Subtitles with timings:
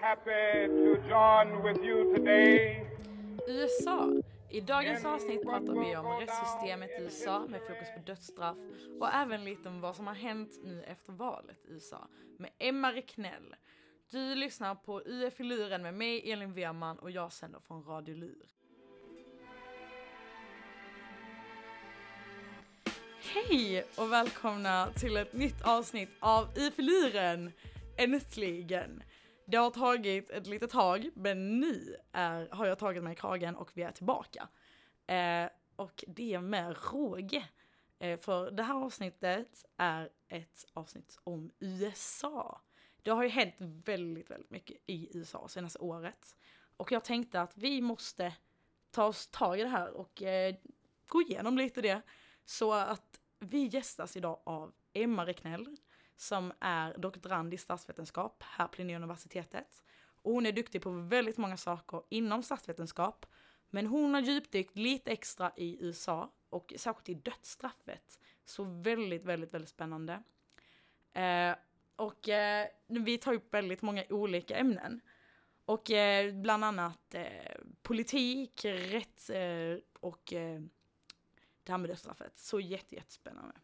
[0.00, 2.86] happy to join with you today.
[3.48, 4.22] USA.
[4.50, 8.56] I dagens avsnitt pratar vi om rättssystemet i USA med fokus på dödsstraff
[9.00, 12.08] och även lite om vad som har hänt nu efter valet i USA
[12.38, 13.56] med Emma Reknell.
[14.10, 18.14] Du lyssnar på UF i luren med mig Elin Wehrman och jag sänder från Radio
[18.14, 18.46] Lur.
[23.34, 27.52] Hej och välkomna till ett nytt avsnitt av UF i luren!
[27.96, 29.02] Äntligen!
[29.50, 33.56] Det har tagit ett litet tag, men nu är, har jag tagit mig i kragen
[33.56, 34.48] och vi är tillbaka.
[35.06, 37.48] Eh, och det med råge.
[37.98, 42.60] Eh, för det här avsnittet är ett avsnitt om USA.
[43.02, 46.36] Det har ju hänt väldigt, väldigt mycket i USA senaste året.
[46.76, 48.34] Och jag tänkte att vi måste
[48.90, 50.54] ta oss tag i det här och eh,
[51.06, 52.02] gå igenom lite det.
[52.44, 55.76] Så att vi gästas idag av Emma Reknell
[56.20, 59.82] som är doktorand i statsvetenskap här på Linnéuniversitetet.
[60.22, 63.26] Och hon är duktig på väldigt många saker inom statsvetenskap.
[63.70, 68.20] Men hon har djupdykt lite extra i USA och särskilt i dödsstraffet.
[68.44, 70.22] Så väldigt, väldigt, väldigt spännande.
[71.12, 71.54] Eh,
[71.96, 75.00] och eh, vi tar upp väldigt många olika ämnen.
[75.64, 80.60] Och eh, bland annat eh, politik, rätt eh, och eh,
[81.62, 82.38] det här med dödsstraffet.
[82.38, 83.54] Så jätte, jättespännande.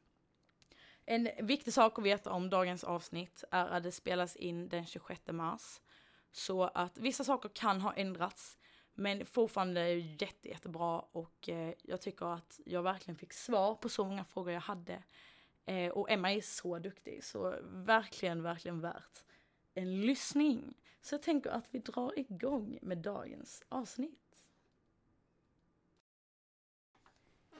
[1.06, 5.20] En viktig sak att veta om dagens avsnitt är att det spelas in den 26
[5.26, 5.80] mars.
[6.32, 8.58] Så att vissa saker kan ha ändrats,
[8.94, 14.04] men fortfarande jätte, jättebra och eh, jag tycker att jag verkligen fick svar på så
[14.04, 15.02] många frågor jag hade.
[15.64, 19.24] Eh, och Emma är så duktig, så verkligen, verkligen värt
[19.74, 20.74] en lyssning.
[21.00, 24.44] Så jag tänker att vi drar igång med dagens avsnitt.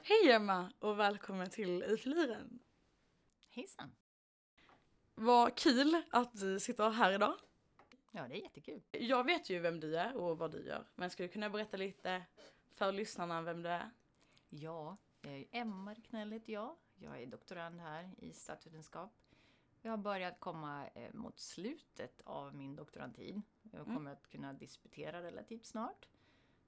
[0.03, 2.59] Hej Emma och välkommen till Utliren.
[3.55, 3.95] Hejsan!
[5.15, 7.33] Vad kul att du sitter här idag.
[8.11, 8.81] Ja, det är jättekul.
[8.91, 11.77] Jag vet ju vem du är och vad du gör, men skulle du kunna berätta
[11.77, 12.23] lite
[12.73, 13.89] för lyssnarna vem du är?
[14.49, 14.97] Ja,
[15.51, 16.75] Emma Knell heter jag.
[16.95, 19.11] Jag är doktorand här i statsvetenskap.
[19.81, 23.41] Jag har börjat komma eh, mot slutet av min doktorandtid.
[23.71, 24.13] Jag kommer mm.
[24.13, 26.07] att kunna disputera relativt snart.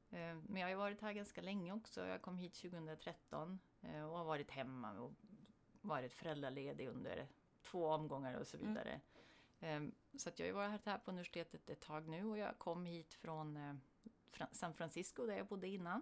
[0.09, 2.05] Eh, men jag har varit här ganska länge också.
[2.05, 5.13] Jag kom hit 2013 eh, och har varit hemma och
[5.87, 7.27] varit föräldraledig under
[7.63, 8.69] två omgångar och så mm.
[8.69, 9.01] vidare.
[9.59, 9.91] Mm.
[10.17, 13.13] Så att jag har varit här på universitetet ett tag nu och jag kom hit
[13.13, 16.01] från eh, San Francisco där jag bodde innan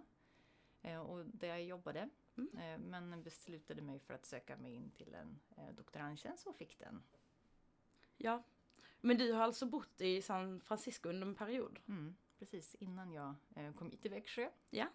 [0.82, 2.08] eh, och där jag jobbade.
[2.36, 2.58] Mm.
[2.58, 5.38] Eh, men beslutade mig för att söka mig in till en
[5.76, 7.02] doktorandtjänst och fick den.
[8.16, 8.42] Ja,
[9.00, 11.78] men du har alltså bott i San Francisco under en period?
[11.88, 13.34] Mm, precis, innan jag
[13.76, 14.50] kom hit till Växjö.
[14.70, 14.88] Ja.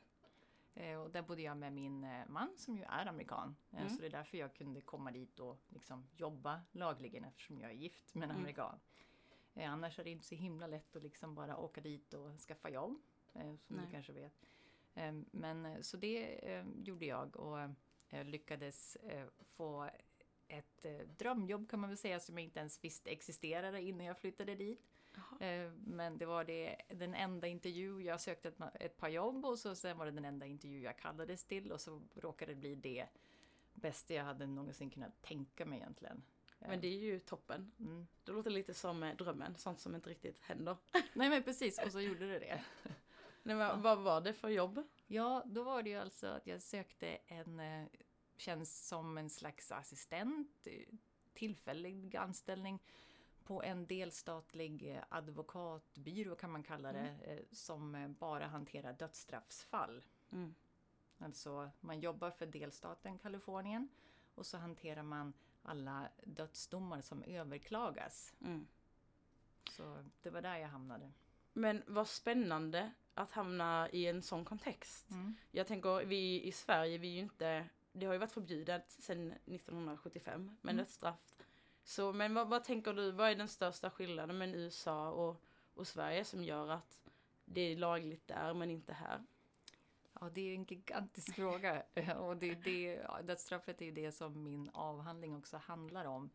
[0.73, 3.55] Eh, och där bodde jag med min eh, man som ju är amerikan.
[3.71, 3.89] Eh, mm.
[3.89, 7.75] Så det är därför jag kunde komma dit och liksom jobba lagligen eftersom jag är
[7.75, 8.41] gift med en mm.
[8.41, 8.79] amerikan.
[9.55, 13.01] Annars är det inte så himla lätt att liksom bara åka dit och skaffa jobb.
[13.33, 13.85] Som Nej.
[13.85, 14.33] du kanske vet.
[15.31, 16.39] Men så det
[16.83, 17.57] gjorde jag och
[18.25, 18.97] lyckades
[19.43, 19.89] få
[20.47, 20.85] ett
[21.17, 24.90] drömjobb kan man väl säga som jag inte ens visste existerade innan jag flyttade dit.
[25.39, 29.59] Eh, men det var det, den enda intervju, jag sökte ett, ett par jobb och
[29.59, 32.75] så, sen var det den enda intervju jag kallades till och så råkade det bli
[32.75, 33.07] det
[33.73, 36.23] bästa jag hade någonsin kunnat tänka mig egentligen.
[36.59, 37.71] Men det är ju toppen.
[37.79, 38.07] Mm.
[38.23, 40.77] Det låter lite som eh, drömmen, sånt som inte riktigt händer.
[41.13, 42.63] Nej men precis, och så gjorde det det.
[43.43, 43.81] Nej, men.
[43.81, 44.83] Vad var det för jobb?
[45.07, 47.87] Ja, då var det ju alltså att jag sökte en eh,
[48.37, 50.67] tjänst som en slags assistent,
[51.33, 52.79] tillfällig anställning
[53.51, 57.21] på en delstatlig eh, advokatbyrå kan man kalla det, mm.
[57.21, 60.03] Eh, som eh, bara hanterar dödsstraffsfall.
[60.31, 60.55] Mm.
[61.17, 63.89] Alltså man jobbar för delstaten Kalifornien
[64.35, 68.33] och så hanterar man alla dödsdomar som överklagas.
[68.41, 68.67] Mm.
[69.71, 71.11] Så det var där jag hamnade.
[71.53, 75.11] Men vad spännande att hamna i en sån kontext.
[75.11, 75.35] Mm.
[75.51, 79.31] Jag tänker, vi i Sverige, vi är ju inte, det har ju varit förbjudet sedan
[79.31, 80.77] 1975, men mm.
[80.77, 81.35] dödsstraff
[81.83, 85.41] så, men vad, vad tänker du, vad är den största skillnaden med USA och,
[85.73, 87.01] och Sverige som gör att
[87.45, 89.23] det är lagligt där men inte här?
[90.19, 91.83] Ja, det är en gigantisk fråga.
[92.19, 96.29] Och det, det, dödsstraffet är ju det som min avhandling också handlar om.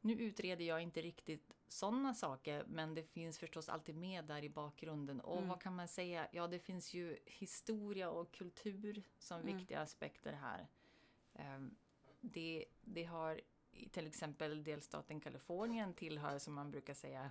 [0.00, 4.48] Nu utreder jag inte riktigt sådana saker, men det finns förstås alltid med där i
[4.48, 5.20] bakgrunden.
[5.20, 5.48] Och mm.
[5.48, 6.28] vad kan man säga?
[6.32, 9.56] Ja, det finns ju historia och kultur som mm.
[9.56, 10.66] viktiga aspekter här.
[11.34, 11.76] Ehm,
[12.20, 13.40] det, det har
[13.92, 17.30] till exempel delstaten Kalifornien tillhör, som man brukar säga,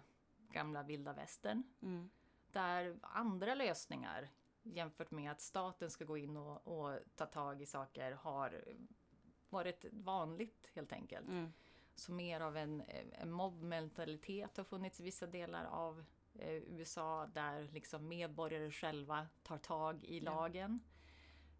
[0.50, 1.64] gamla vilda västern.
[1.82, 2.10] Mm.
[2.52, 4.30] Där andra lösningar
[4.64, 8.64] jämfört med att staten ska gå in och, och ta tag i saker har
[9.50, 11.28] varit vanligt helt enkelt.
[11.28, 11.54] Mm.
[11.96, 17.70] Så mer av en, en mobbmentalitet har funnits i vissa delar av eh, USA där
[17.74, 20.80] liksom medborgare själva tar tag i lagen.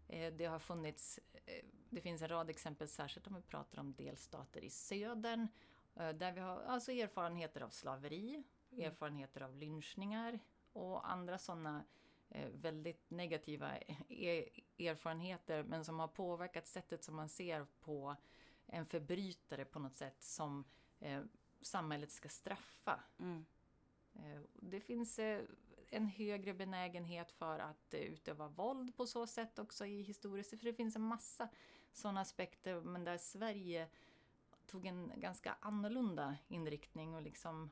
[0.08, 3.94] Eh, det har funnits, eh, det finns en rad exempel särskilt om vi pratar om
[3.94, 5.48] delstater i södern
[5.94, 8.42] eh, där vi har alltså erfarenheter av slaveri,
[8.78, 10.38] erfarenheter av lynchningar
[10.72, 11.84] och andra sådana
[12.28, 13.78] eh, väldigt negativa
[14.08, 14.48] e-
[14.78, 18.16] erfarenheter men som har påverkat sättet som man ser på
[18.66, 20.64] en förbrytare på något sätt som
[21.00, 21.22] eh,
[21.62, 23.00] samhället ska straffa.
[23.18, 23.46] Mm.
[24.14, 25.44] Eh, Det finns eh,
[25.90, 30.64] en högre benägenhet för att eh, utöva våld på så sätt också i historiskt, för
[30.64, 31.48] det finns en massa
[31.96, 33.88] sådana aspekter, men där Sverige
[34.66, 37.70] tog en ganska annorlunda inriktning och liksom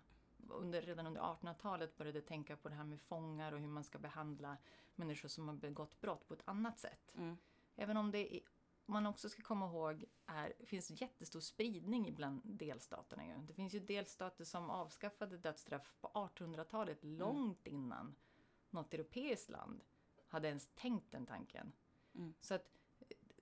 [0.49, 3.99] under, redan under 1800-talet började tänka på det här med fångar och hur man ska
[3.99, 4.57] behandla
[4.95, 7.15] människor som har begått brott på ett annat sätt.
[7.17, 7.37] Mm.
[7.77, 8.45] Även om det i-
[8.87, 13.27] man också ska komma ihåg är, finns jättestor spridning bland delstaterna.
[13.27, 13.35] Ju.
[13.47, 18.15] Det finns ju delstater som avskaffade dödsstraff på 1800-talet långt innan
[18.71, 19.85] något europeiskt land
[20.29, 21.73] hade ens tänkt den tanken.
[22.15, 22.35] Mm.
[22.41, 22.71] Så att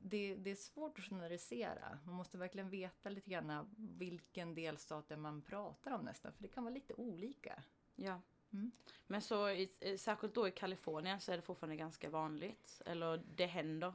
[0.04, 1.99] det, det är svårt att generalisera.
[2.06, 6.49] Man måste verkligen veta lite grann vilken delstat det man pratar om nästan, för det
[6.49, 7.62] kan vara lite olika.
[7.96, 8.20] Ja.
[8.52, 8.72] Mm.
[9.06, 12.82] Men så i- särskilt då i Kalifornien så är det fortfarande ganska vanligt.
[12.87, 13.94] Eller det händer.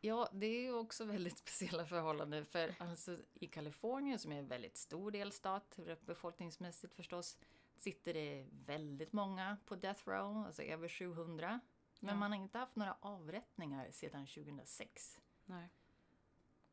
[0.00, 2.46] Ja, det är ju också väldigt speciella förhållanden.
[2.46, 7.38] För alltså, i Kalifornien, som är en väldigt stor delstat, befolkningsmässigt förstås,
[7.76, 11.60] sitter det väldigt många på death row, alltså över 700.
[12.00, 12.18] Men Ja.
[12.20, 15.18] man har inte haft några avrättningar sedan 2006.
[15.44, 15.68] Nej.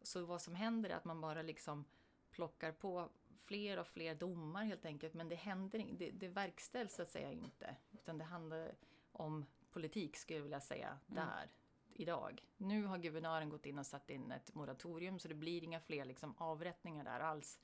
[0.02, 1.86] Så vad som händer är att man bara liksom
[2.32, 5.14] plockar på fler och fler domar helt enkelt.
[5.14, 7.76] Men det händer det, det verkställs så att säga inte.
[7.92, 8.76] Utan det handlar
[9.12, 11.50] om politik skulle jag vilja säga, där,
[11.94, 12.44] idag.
[12.58, 16.06] Nu har guvernören gått in och satt in ett moratorium så det blir inga fler
[16.06, 17.60] liksom avrättningar där alls.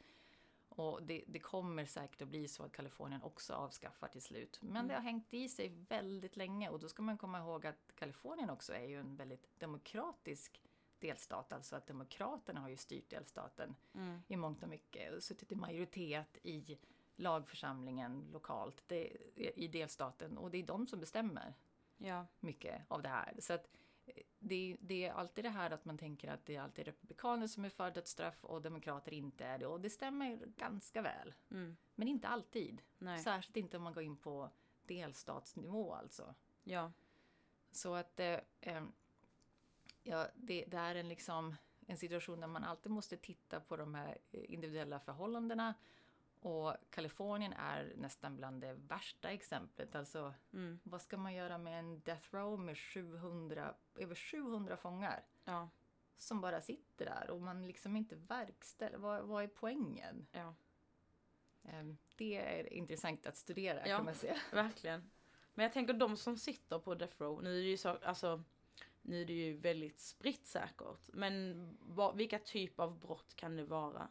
[0.70, 4.60] Och det, det kommer säkert att bli så att Kalifornien också avskaffar till slut.
[4.62, 7.96] Men det har hängt i sig väldigt länge och då ska man komma ihåg att
[7.96, 10.62] Kalifornien också är ju en väldigt demokratisk
[11.00, 11.54] delstat.
[11.54, 14.22] Alltså att demokraterna har ju styrt delstaten Mm.
[14.28, 16.78] i mångt och mycket och suttit i majoritet i
[17.16, 19.04] lagförsamlingen lokalt det,
[19.36, 21.54] i delstaten och det är de som bestämmer
[21.98, 22.26] Ja.
[22.40, 23.36] mycket av det här.
[23.40, 23.68] Så att
[24.06, 27.48] eh, det, det är alltid det här att man tänker att det är alltid republikaner
[27.48, 29.68] som är för dödsstraff och demokrater inte är det.
[29.68, 31.34] Och det stämmer ganska väl.
[31.52, 31.78] Mm.
[31.96, 32.82] Men inte alltid.
[32.98, 33.20] Nej.
[33.20, 34.50] Särskilt inte om man går in på
[34.86, 36.36] delstatsnivå alltså.
[36.64, 36.92] Ja.
[37.72, 38.84] Så att eh, eh,
[40.06, 41.56] ja, det, det är en, liksom,
[41.88, 45.74] en situation där man alltid måste titta på de här eh, individuella förhållandena.
[46.40, 49.96] Och Kalifornien är nästan bland det värsta exemplet.
[49.96, 50.80] Alltså, Mm.
[50.84, 55.70] vad ska man göra med en death row med 700, över 700 fångar Ja.
[56.18, 58.98] som bara sitter där och man liksom inte verkställer?
[58.98, 60.28] Vad, vad är poängen?
[60.32, 60.56] Ja.
[61.64, 63.98] Ehm, Det är intressant att studera Ja.
[63.98, 64.38] kan man säga.
[64.52, 65.12] Verkligen.
[65.54, 68.44] Men jag tänker de som sitter på Death Row, nu är det ju så, alltså
[69.08, 71.10] nu är det ju väldigt spritt säkert.
[71.14, 74.08] Men vad, vilka typ av brott kan det vara?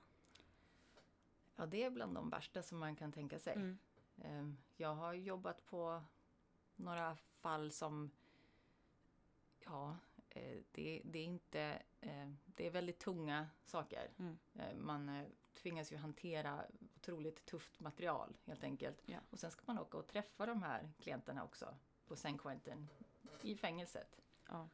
[1.56, 3.54] Ja, det är bland de värsta som man kan tänka sig.
[3.54, 3.78] Mm.
[4.18, 6.02] Ehm, Jag har jobbat på
[6.76, 8.10] några fall som,
[9.64, 9.96] ja,
[10.30, 14.10] eh, det, det är inte, eh, det är väldigt tunga saker.
[14.18, 14.38] Mm.
[14.54, 16.64] Eh, Man tvingas ju hantera
[16.96, 19.02] otroligt tufft material helt enkelt.
[19.06, 19.18] Ja.
[19.30, 21.74] Och sen ska man åka och träffa de här klienterna också
[22.06, 22.88] på San Quentin
[23.42, 24.20] i fängelset.
[24.48, 24.68] Ja.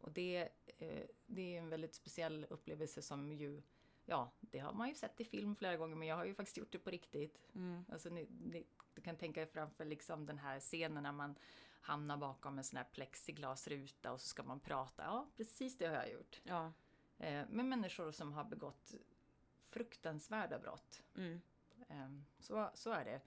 [0.00, 3.62] Och det, eh, det är en väldigt speciell upplevelse som ju,
[4.04, 6.56] ja, det har man ju sett i film flera gånger men jag har ju faktiskt
[6.56, 7.48] gjort det på riktigt.
[7.54, 7.84] Mm.
[7.92, 11.34] Alltså ni, ni, du kan tänka dig framför liksom den här scenen när man
[11.80, 15.02] hamnar bakom en sån här plexiglasruta och så ska man prata.
[15.02, 16.40] Ja, precis det har jag gjort.
[16.44, 16.72] Ja.
[17.18, 18.94] Eh, med människor som har begått
[19.68, 21.02] fruktansvärda brott.
[21.16, 21.40] Mm.
[21.88, 23.20] Eh, så, så är det.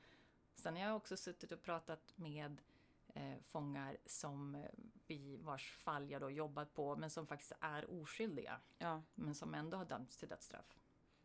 [0.56, 2.62] Sen har jag också suttit och pratat med
[3.08, 4.66] eh, fångar som
[5.12, 8.60] vi vars fall jag då jobbat på men som faktiskt är oskyldiga.
[8.77, 9.01] Ja.
[9.15, 10.75] Men som ändå har dömts till dödsstraff.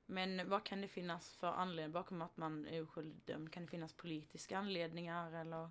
[0.06, 3.52] Men vad kan det finnas för anledning bakom att man är oskyldigt dömd?
[3.52, 5.70] Kan det finnas politiska anledningar eller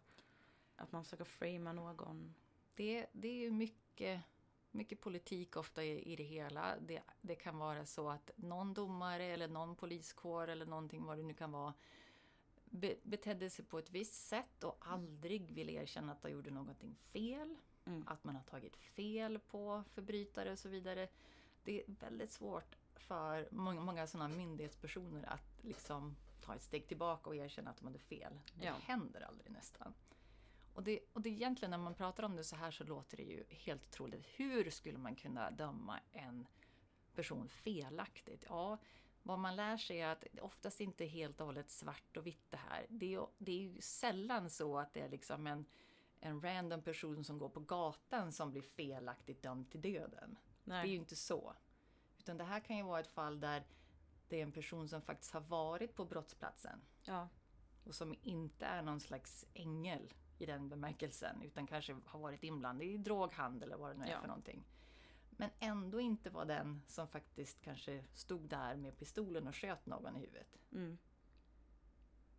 [0.76, 2.36] att man försöker framea någon?
[2.76, 4.22] Det, det är ju mycket,
[4.72, 6.76] mycket politik ofta i, i det hela.
[6.80, 11.24] Det, det kan vara så att någon domare eller någon poliskår eller någonting vad det
[11.24, 11.74] nu kan vara
[12.76, 16.96] be, betedde sig på ett visst sätt och aldrig ville erkänna att de gjorde någonting
[16.96, 17.56] fel.
[17.86, 18.08] Mm.
[18.08, 21.08] Att man har tagit fel på förbrytare och så vidare.
[21.64, 27.30] Det är väldigt svårt för många, många sådana myndighetspersoner att liksom ta ett steg tillbaka
[27.30, 28.40] och erkänna att de hade fel.
[28.54, 28.74] Det Ja.
[28.82, 29.94] händer aldrig nästan.
[30.74, 33.18] Och det, och det är egentligen när man pratar om det så här så låter
[33.18, 34.26] det ju helt otroligt.
[34.36, 36.48] Hur skulle man kunna döma en
[37.16, 38.46] person felaktigt?
[38.50, 38.78] Ja,
[39.24, 42.28] vad man lär sig är att det oftast inte är helt och hållet svart och
[42.28, 42.86] vitt det här.
[42.90, 45.66] Det är, det är ju sällan så att det är liksom en,
[46.26, 50.38] en random person som går på gatan som blir felaktigt dömd till döden.
[50.64, 50.96] Det är ju Nej.
[50.96, 51.56] inte så.
[52.18, 53.64] Utan det här kan ju vara ett fall där
[54.28, 57.30] det är en person som faktiskt har varit på brottsplatsen Ja.
[57.84, 62.88] och som inte är någon slags ängel i den bemärkelsen utan kanske har varit inblandad
[62.88, 64.20] i droghandel eller vad det nu är Ja.
[64.20, 64.64] för någonting.
[65.30, 70.16] Men ändå inte var den som faktiskt kanske stod där med pistolen och sköt någon
[70.16, 70.58] i huvudet.
[70.72, 70.98] Mm.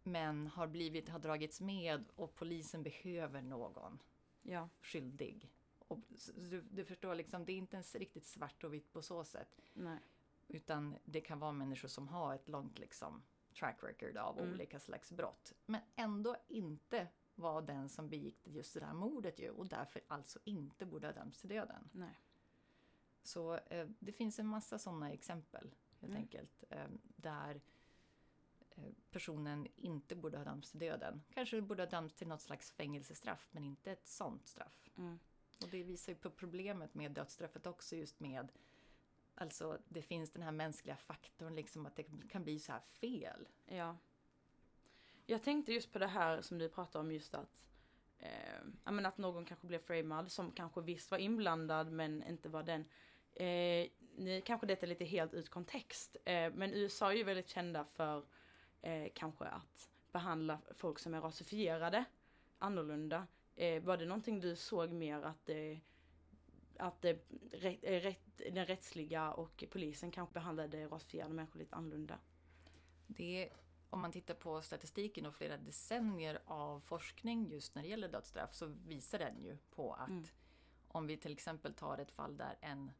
[0.07, 4.03] Men har, blivit, har dragits med och polisen behöver någon
[4.43, 4.69] Ja.
[4.81, 5.51] skyldig.
[5.89, 5.99] Och,
[6.35, 9.61] du, du förstår, liksom, det är inte ens riktigt svart och vitt på så sätt.
[9.73, 9.99] Nej.
[10.49, 13.23] Utan det kan vara människor som har ett långt liksom,
[13.55, 14.53] track record av Mm.
[14.53, 15.53] olika slags brott.
[15.67, 20.39] Men ändå inte var den som begick just det där mordet ju och därför alltså
[20.45, 21.89] inte borde ha dömts till döden.
[21.93, 22.19] Nej.
[23.23, 26.23] Så eh, det finns en massa sådana exempel helt Mm.
[26.23, 26.65] enkelt.
[26.71, 26.87] Eh,
[27.17, 27.61] där
[29.11, 31.23] personen inte borde ha dömts till döden.
[31.35, 34.91] Kanske borde ha dömts till något slags fängelsestraff men inte ett sånt straff.
[34.99, 35.19] Mm.
[35.63, 38.53] Och det visar ju på problemet med dödsstraffet också just med
[39.39, 43.49] Alltså det finns den här mänskliga faktorn liksom att det kan bli så här fel.
[43.67, 43.97] Ja.
[45.27, 47.59] Jag tänkte just på det här som du pratade om just att
[48.19, 52.49] eh, ja, men att någon kanske blev framad som kanske visst var inblandad men inte
[52.49, 52.85] var den.
[53.35, 57.49] Eh, ni kanske detta är lite helt ut kontext eh, men USA är ju väldigt
[57.49, 58.27] kända för
[58.83, 62.05] eh, kanske att behandla folk som är rasifierade
[62.59, 63.27] annorlunda.
[63.57, 65.81] Eh, var det någonting du såg mer att det
[66.79, 67.05] att
[67.53, 72.19] rätt, eh, rätt, den rättsliga och polisen kanske behandlade rasifierade människor lite annorlunda?
[73.07, 73.51] Det,
[73.91, 78.55] om man tittar på statistiken och flera decennier av forskning just när det gäller dödsstraff
[78.55, 80.25] så visar den ju på att Mm.
[80.89, 82.95] om vi till exempel tar ett fall där en eh,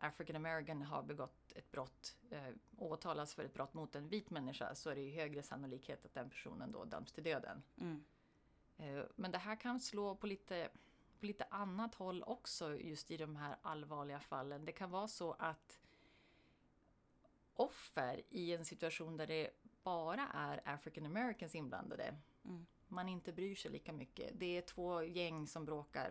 [0.00, 4.74] African American har begått ett brott eh, åtalas för ett brott mot en vit människa
[4.74, 7.62] så är det ju högre sannolikhet att den personen då döms till döden.
[7.80, 8.04] Mm.
[8.76, 10.68] Eh, Men det här kan slå på lite,
[11.20, 14.64] på lite annat håll också just i de här allvarliga fallen.
[14.64, 15.80] Det kan vara så att
[17.54, 19.50] offer i en situation där det
[19.82, 22.14] bara är African Americans inblandade,
[22.44, 22.66] Mm.
[22.88, 24.30] man inte bryr sig lika mycket.
[24.34, 26.06] Det är två gäng som bråkar.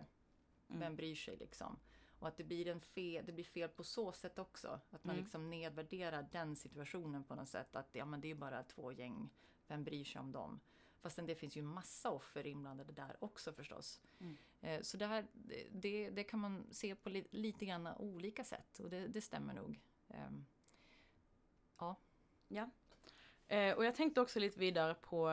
[0.68, 0.80] Mm.
[0.80, 1.78] Vem bryr sig liksom?
[2.18, 4.80] Och att det blir, en fel, det blir fel på så sätt också.
[4.90, 5.24] Att man Mm.
[5.24, 7.76] liksom nedvärderar den situationen på något sätt.
[7.76, 9.30] Att ja, men det är bara två gäng.
[9.66, 10.60] Vem bryr sig om dem?
[11.00, 14.00] Fastän det finns ju massa offer inblandade där också förstås.
[14.20, 14.36] Mm.
[14.60, 15.26] Eh, Så det, här,
[15.70, 19.54] det, det kan man se på li, lite grann olika sätt och det, det stämmer
[19.54, 19.80] nog.
[20.08, 20.46] Ehm,
[23.48, 25.30] Eh, och jag tänkte också lite vidare på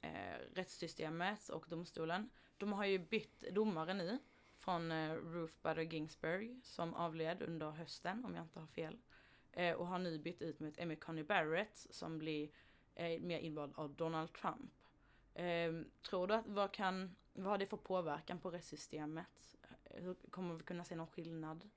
[0.00, 2.30] eh, rättssystemet och domstolen.
[2.56, 4.18] De har ju bytt domare nu
[4.70, 8.98] från eh, Ruth Bader Ginsburg som avled under hösten om jag inte har fel.
[9.52, 12.50] Eh, och har nu bytt ut mot Amy Coney Barrett som blir
[12.94, 14.72] eh, mer invald av Donald Trump.
[15.34, 15.72] Eh,
[16.10, 19.56] tror du att vad kan, vad har det för påverkan på rättssystemet?
[19.84, 21.70] Eh, Hur kommer vi kunna se någon skillnad?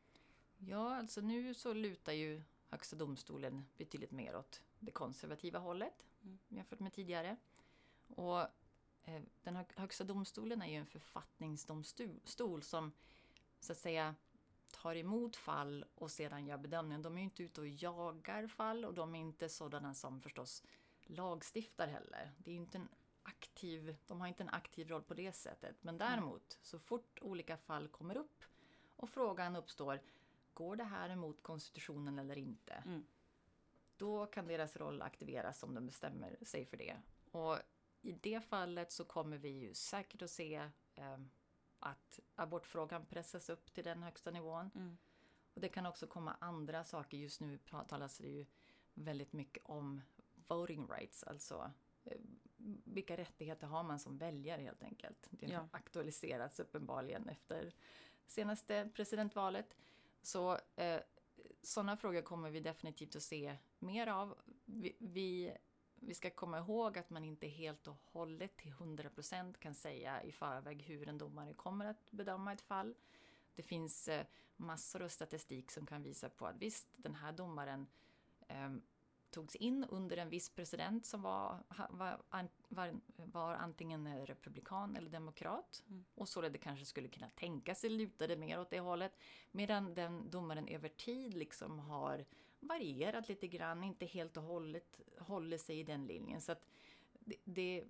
[0.58, 6.40] Ja, alltså nu så lutar ju Högsta domstolen betydligt mer åt det konservativa hållet Mm.
[6.48, 7.38] jämfört med tidigare.
[8.08, 8.48] Och eh,
[9.44, 12.92] den hö- Högsta domstolen är ju en författningsdomstol som
[13.60, 14.16] så att säga
[14.72, 17.02] tar emot fall och sedan gör bedömningen.
[17.02, 20.64] De är ju inte ute och jagar fall och de är inte sådana som förstås
[21.02, 22.32] lagstiftar heller.
[22.38, 22.90] Det är inte en
[23.24, 25.84] aktiv, de har inte en aktiv roll på det sättet.
[25.84, 28.44] Men däremot, så fort olika fall kommer upp
[28.96, 30.02] och frågan uppstår,
[30.54, 32.74] går det här emot konstitutionen eller inte?
[32.74, 33.06] Mm.
[33.98, 36.98] Då kan deras roll aktiveras om de bestämmer sig för det.
[37.32, 37.58] Och
[38.04, 40.56] i det fallet så kommer vi ju säkert att se
[40.96, 41.18] eh,
[41.80, 44.72] att abortfrågan pressas upp till den högsta nivån.
[44.76, 44.98] Mm.
[45.54, 47.18] Och det kan också komma andra saker.
[47.18, 47.58] Just nu
[47.88, 48.46] talas det ju
[48.94, 50.02] väldigt mycket om
[50.48, 51.72] voting rights, alltså
[52.04, 52.18] eh,
[52.86, 55.28] vilka rättigheter har man som väljare helt enkelt.
[55.30, 55.68] Det har Ja.
[55.72, 57.74] aktualiserats uppenbarligen efter
[58.26, 59.76] senaste presidentvalet.
[60.22, 61.00] Så eh,
[61.62, 64.38] sådana frågor kommer vi definitivt att se mer av.
[64.66, 65.58] Vi, vi,
[66.08, 70.32] vi ska komma ihåg att man inte helt och hållet till 100% kan säga i
[70.32, 72.96] förväg hur en domare kommer att bedöma ett fall.
[73.56, 77.88] Det finns eh, massor av statistik som kan visa på att visst, den här domaren
[78.48, 78.72] eh,
[79.34, 82.22] togs in under en viss president som var, var,
[82.70, 86.06] var, var antingen republikan eller demokrat Mm.
[86.16, 89.20] och således kanske skulle kunna tänka sig lutade mer åt det hållet.
[89.52, 92.26] Medan den domaren över tid liksom har
[92.68, 96.42] varierat lite grann, inte helt och hållet håller sig i den linjen.
[96.42, 96.68] Så att
[97.20, 97.84] det, det,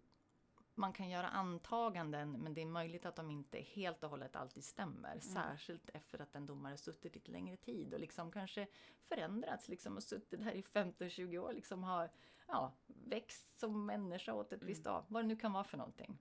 [0.75, 4.63] man kan göra antaganden men det är möjligt att de inte helt och hållet alltid
[4.63, 5.11] stämmer.
[5.11, 5.21] Mm.
[5.21, 8.67] Särskilt efter att en domare suttit lite längre tid och liksom kanske
[9.09, 11.53] förändrats liksom och suttit där i 15-20 år.
[11.53, 12.09] Liksom har
[12.47, 14.67] ja, växt som människa åt ett Mm.
[14.67, 16.17] visst av, vad det nu kan vara för någonting.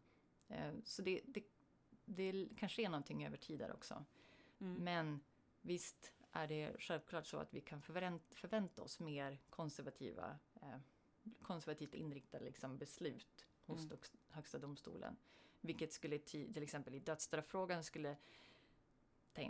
[0.49, 1.45] Eh, så det, det,
[2.05, 4.05] det kanske är någonting över tid där också.
[4.61, 4.85] Mm.
[4.85, 5.21] Men
[5.61, 10.79] visst är det självklart så att vi kan förvänt, förvänta oss mer konservativa, eh,
[11.43, 13.99] konservativt inriktade liksom, beslut hos Mm.
[14.29, 15.17] Högsta domstolen.
[15.61, 18.17] Vilket skulle till exempel i dödsstrafffrågan skulle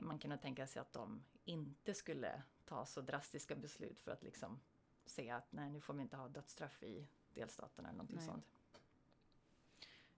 [0.01, 4.61] man kunna tänka sig att de inte skulle ta så drastiska beslut för att liksom
[5.05, 8.27] säga att nej, nu får vi inte ha dödsstraff i delstaterna eller någonting Nej.
[8.27, 8.45] sånt.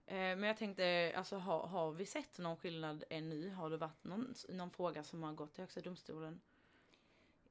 [0.05, 3.49] Eh, men jag tänkte, alltså har, har vi sett någon skillnad ännu?
[3.49, 6.41] Har det varit någon, någon fråga som har gått till Högsta domstolen?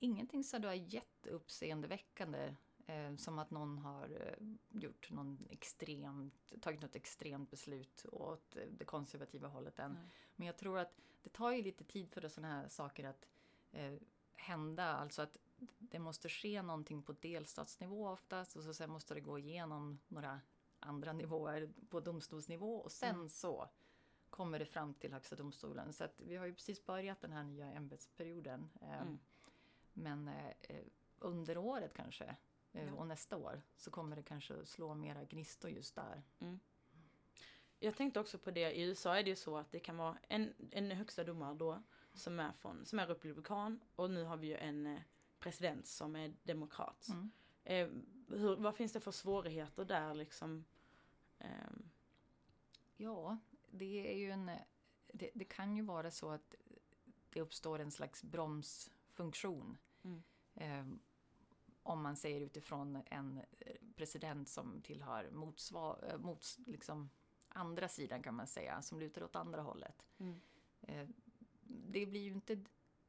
[0.05, 2.55] Ingenting så då är jätteuppseendeväckande.
[2.87, 4.09] Eh, som att någon har
[4.39, 4.47] eh,
[4.81, 9.93] gjort någon extremt, tagit något extremt beslut åt eh, det konservativa hållet än.
[9.93, 10.11] Nej.
[10.37, 13.27] Men jag tror att det tar ju lite tid för sådana här saker att
[13.73, 13.95] eh,
[14.35, 14.85] hända.
[14.85, 15.39] Alltså att
[15.79, 20.41] det måste ske någonting på delstatsnivå oftast och så sen måste det gå igenom några
[20.81, 23.29] andra nivåer på domstolsnivå och sen Mm.
[23.29, 23.69] så
[24.31, 25.93] kommer det fram till Högsta domstolen.
[25.93, 28.71] Så att vi har ju precis börjat den här nya ämbetsperioden.
[28.81, 29.19] Eh, Mm.
[29.95, 30.85] Men eh, eh,
[31.19, 32.25] under året kanske
[32.73, 32.93] eh, Ja.
[32.93, 36.23] och nästa år så kommer det kanske slå mera gnistor just där.
[37.79, 40.19] Jag tänkte också på det, i USA är det ju så att det kan vara
[40.29, 41.83] en, en högsta domare då
[42.15, 45.01] som är, från, som är republikan och nu har vi ju en eh,
[45.39, 47.09] president som är demokrat.
[47.09, 47.31] Mm.
[47.65, 47.89] Eh,
[48.39, 50.65] hur, vad finns det för svårigheter där liksom?
[51.39, 51.91] Ehm,
[52.97, 53.39] Ja,
[53.71, 54.51] det är ju en...
[55.13, 56.55] Det, det kan ju vara så att
[57.31, 58.23] det uppstår en slags
[59.15, 59.79] bromsfunktion.
[60.03, 60.23] Mm.
[60.55, 60.99] Eh,
[61.83, 67.11] om man säger utifrån en eh, president som tillhör motsvar, eh, mots, liksom
[67.49, 70.07] andra sidan kan man säga, som lutar åt andra hållet.
[70.19, 70.41] Mm.
[70.81, 71.09] Eh,
[71.63, 72.65] det blir ju inte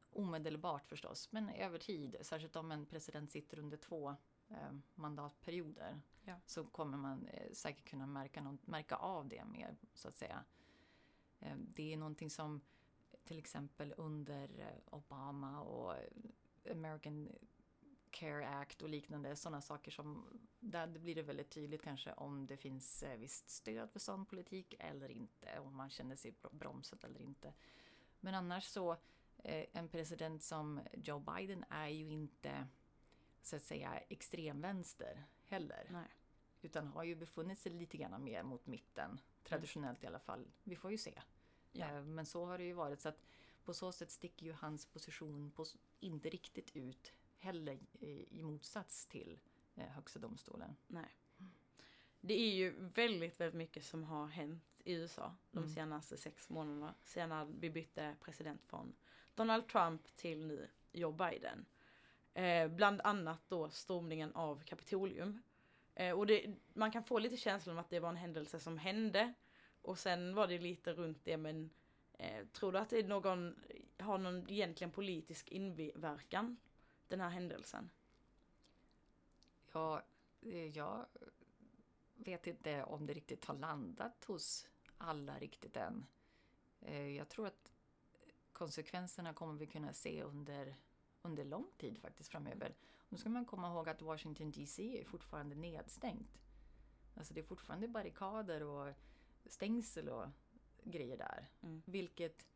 [0.09, 4.15] omedelbart förstås, men över tid, särskilt om en president sitter under två
[4.49, 6.35] eh, mandatperioder, Ja.
[6.45, 10.43] så kommer man eh, säkert kunna märka, någon, märka av det mer, så att säga.
[11.39, 12.61] Eh, det är någonting som
[13.25, 14.49] till exempel under
[14.85, 15.95] Obama och
[16.71, 17.29] American
[18.15, 20.25] Care Act och liknande sådana saker som
[20.59, 24.75] där blir det väldigt tydligt kanske om det finns eh, visst stöd för sån politik
[24.79, 27.53] eller inte om man känner sig br- bromsad eller inte.
[28.19, 28.91] Men annars så
[29.37, 32.67] eh, en president som Joe Biden är ju inte
[33.41, 36.07] så att säga extremvänster heller nej.
[36.61, 40.47] utan har ju befunnit sig lite grann mer mot mitten traditionellt i alla fall.
[40.63, 41.21] Vi får ju se.
[41.75, 41.85] Ja.
[41.91, 43.21] Eh, Men så har det ju varit så att
[43.63, 45.65] på så sätt sticker ju hans position på,
[45.99, 49.39] inte riktigt ut heller i, i motsats till
[49.75, 50.75] eh, Högsta domstolen.
[50.87, 51.17] Nej.
[52.21, 55.69] Det är ju väldigt, väldigt mycket som har hänt i USA de Mm.
[55.75, 56.95] senaste sex månaderna.
[57.03, 58.95] Sedan vi bytte president från
[59.35, 61.65] Donald Trump till nu Joe Biden.
[62.33, 65.41] Eh, bland annat då stormningen av Kapitolium.
[65.95, 68.77] Eh, och det, man kan få lite känslan av att det var en händelse som
[68.77, 69.33] hände.
[69.85, 71.69] Och sen var det lite runt det men
[72.13, 73.55] eh, tror du att det är någon,
[73.97, 76.57] har någon egentligen politisk inverkan?
[77.07, 77.89] Den här händelsen?
[79.71, 80.01] Ja,
[80.41, 81.05] eh, jag
[82.15, 84.67] vet inte om det riktigt har landat hos
[84.97, 86.05] alla riktigt än.
[86.81, 87.73] Eh, jag tror att
[88.51, 90.75] konsekvenserna kommer vi kunna se under,
[91.21, 92.75] under lång tid faktiskt framöver.
[93.09, 96.41] Nu ska man komma ihåg att Washington DC är fortfarande nedstängt.
[97.15, 98.93] Alltså det är fortfarande barrikader och
[99.47, 100.27] stängsel och
[100.83, 101.49] grejer där.
[101.61, 101.81] Mm.
[101.85, 102.47] Vilket,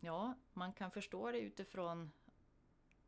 [0.00, 2.10] ja, man kan förstå det utifrån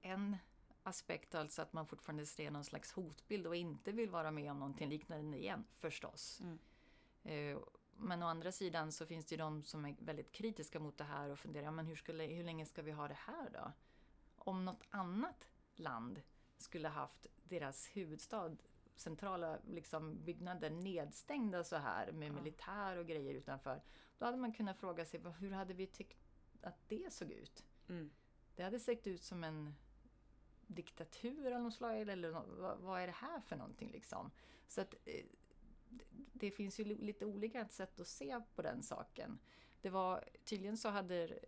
[0.00, 0.36] en
[0.82, 4.58] aspekt, alltså att man fortfarande ser någon slags hotbild och inte vill vara med om
[4.58, 6.40] någonting liknande igen, förstås.
[6.40, 6.58] Mm.
[7.22, 7.62] Eh,
[8.00, 11.04] Men å andra sidan så finns det ju de som är väldigt kritiska mot det
[11.04, 13.72] här och funderar, ja, men hur, skulle, hur länge ska vi ha det här då?
[14.36, 16.22] Om något annat land
[16.58, 18.56] skulle haft deras huvudstad,
[18.98, 22.32] centrala liksom, byggnader nedstängda så här med Ja.
[22.32, 23.82] militär och grejer utanför.
[24.18, 26.18] Då hade man kunnat fråga sig, hur hade vi tyckt
[26.62, 27.66] att det såg ut?
[27.88, 28.10] Mm.
[28.54, 29.74] Det hade sett ut som en
[30.66, 34.30] diktatur av något slag, eller vad, vad är det här för någonting liksom?
[34.66, 35.24] Så att eh,
[36.32, 39.38] det, finns ju li- lite olika sätt att se på den saken.
[39.80, 41.38] Det var, tydligen så hade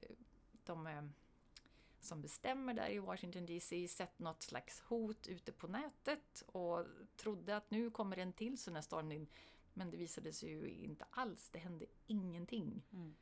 [0.64, 1.02] de eh,
[2.00, 6.86] som bestämmer där i Washington DC sett något slags hot ute på nätet och
[7.16, 9.30] trodde att nu kommer en till sån här stormning.
[9.74, 12.82] Men det visade sig ju inte alls, det hände ingenting.
[12.92, 13.14] Mm.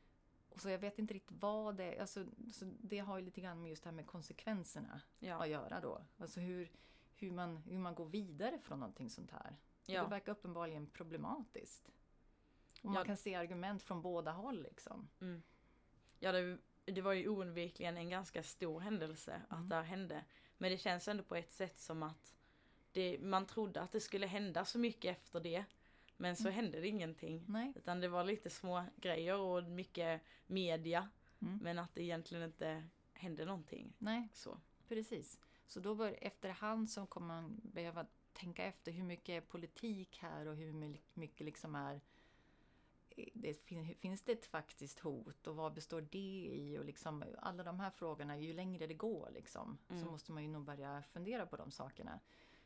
[0.49, 2.01] Och så jag vet inte riktigt vad det är.
[2.01, 5.43] Alltså, så det har ju lite grann med just det här med konsekvenserna Ja.
[5.43, 6.01] att göra då.
[6.17, 6.71] Alltså hur,
[7.15, 9.57] hur, man, hur man går vidare från någonting sånt här.
[9.85, 10.03] Ja.
[10.03, 11.91] Det verkar uppenbarligen problematiskt.
[12.81, 13.03] Och man Ja.
[13.05, 15.09] kan se argument från båda håll liksom.
[15.21, 15.41] Mm.
[16.19, 16.57] Ja, det,
[16.91, 19.69] det var ju oundvikligen en ganska stor händelse att Mm.
[19.69, 20.23] det här hände.
[20.57, 22.35] Men det känns ändå på ett sätt som att
[22.91, 25.63] det, man trodde att det skulle hända så mycket efter det.
[26.17, 26.53] Men så Mm.
[26.53, 27.45] hände det ingenting.
[27.47, 27.73] Nej.
[27.75, 31.09] Utan det var lite små grejer och mycket media.
[31.41, 31.57] Mm.
[31.57, 33.93] Men att det egentligen inte hände någonting.
[33.97, 34.57] Nej, Så.
[34.87, 35.39] precis.
[35.67, 40.45] Så då bör, efterhand så kommer man behöva tänka efter hur mycket är politik här
[40.45, 42.01] och hur my- mycket liksom är
[43.33, 46.77] det, fin- finns det ett faktiskt hot och vad består det i?
[46.79, 50.03] Och liksom, alla de här frågorna, ju längre det går liksom, Mm.
[50.03, 52.19] så måste man ju nog börja fundera på de sakerna.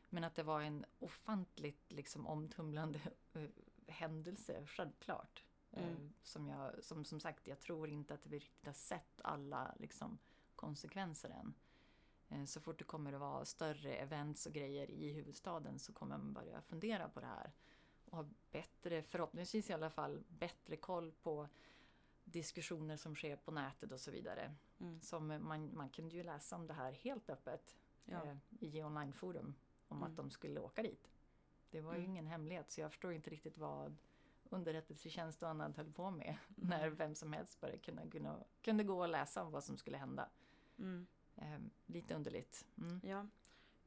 [0.08, 3.00] Men att det var en ofantligt liksom, omtumlande
[3.32, 3.48] eh,
[3.86, 5.44] händelse, självklart.
[5.70, 6.12] Eh, Mm.
[6.22, 10.18] som, jag, som, som sagt, jag tror inte att vi riktigt har sett alla liksom,
[10.56, 11.54] konsekvenser än.
[12.28, 16.18] Eh, Så fort det kommer att vara större events och grejer i huvudstaden så kommer
[16.18, 17.52] man börja fundera på det här.
[18.14, 21.48] Och ha bättre, förhoppningsvis i alla fall, bättre koll på
[22.24, 24.54] diskussioner som sker på nätet och så vidare.
[24.80, 25.00] Mm.
[25.00, 28.24] Som man, man kunde ju läsa om det här helt öppet Ja.
[28.24, 29.54] eh, i Online Forum
[29.88, 30.10] om Mm.
[30.10, 31.10] att de skulle åka dit.
[31.70, 32.10] Det var ju Mm.
[32.10, 33.96] ingen hemlighet så jag förstår inte riktigt vad
[34.50, 36.68] underrättelsetjänst och annat höll på med Mm.
[36.68, 39.96] när vem som helst bara kunde, kunde, kunde gå och läsa om vad som skulle
[39.96, 40.28] hända.
[40.78, 41.06] Mm.
[41.36, 42.66] Eh, lite underligt.
[43.02, 43.26] Ja.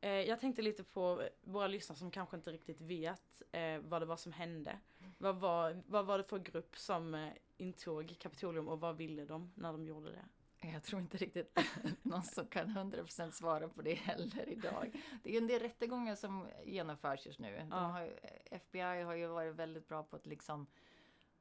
[0.02, 4.06] Eh, jag tänkte lite på våra lyssnare som kanske inte riktigt vet eh, vad det
[4.06, 4.80] var som hände.
[5.18, 9.52] Vad var, vad var det för grupp som eh, intog Kapitolium och vad ville de
[9.56, 10.26] när de gjorde det?
[10.74, 11.60] Jag tror inte riktigt
[12.02, 15.02] någon som kan 100% svara på det heller idag.
[15.24, 17.68] Det är ju en del rättegångar som genomförs just nu.
[17.70, 17.76] Ja.
[17.76, 18.20] har
[18.52, 20.68] FBI har ju varit väldigt bra på att liksom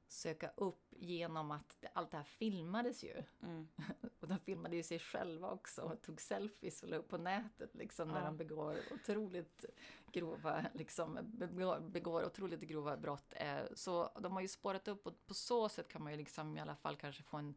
[0.08, 3.22] söka upp genom att allt det här filmades ju.
[3.42, 3.68] Mm.
[4.20, 7.74] Och de filmade ju sig själva också och tog selfies och la upp på nätet
[7.74, 8.24] liksom när Ja.
[8.26, 9.64] de begår otroligt
[10.12, 13.32] grova, liksom, begår, begår otroligt grova brott.
[13.36, 16.56] Eh, Så de har ju spårat upp och på så sätt kan man ju liksom
[16.56, 17.54] i alla fall kanske få en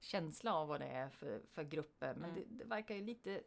[0.00, 2.14] känsla av vad det är för, för grupper.
[2.14, 2.34] Men Mm.
[2.48, 3.42] det, det verkar ju lite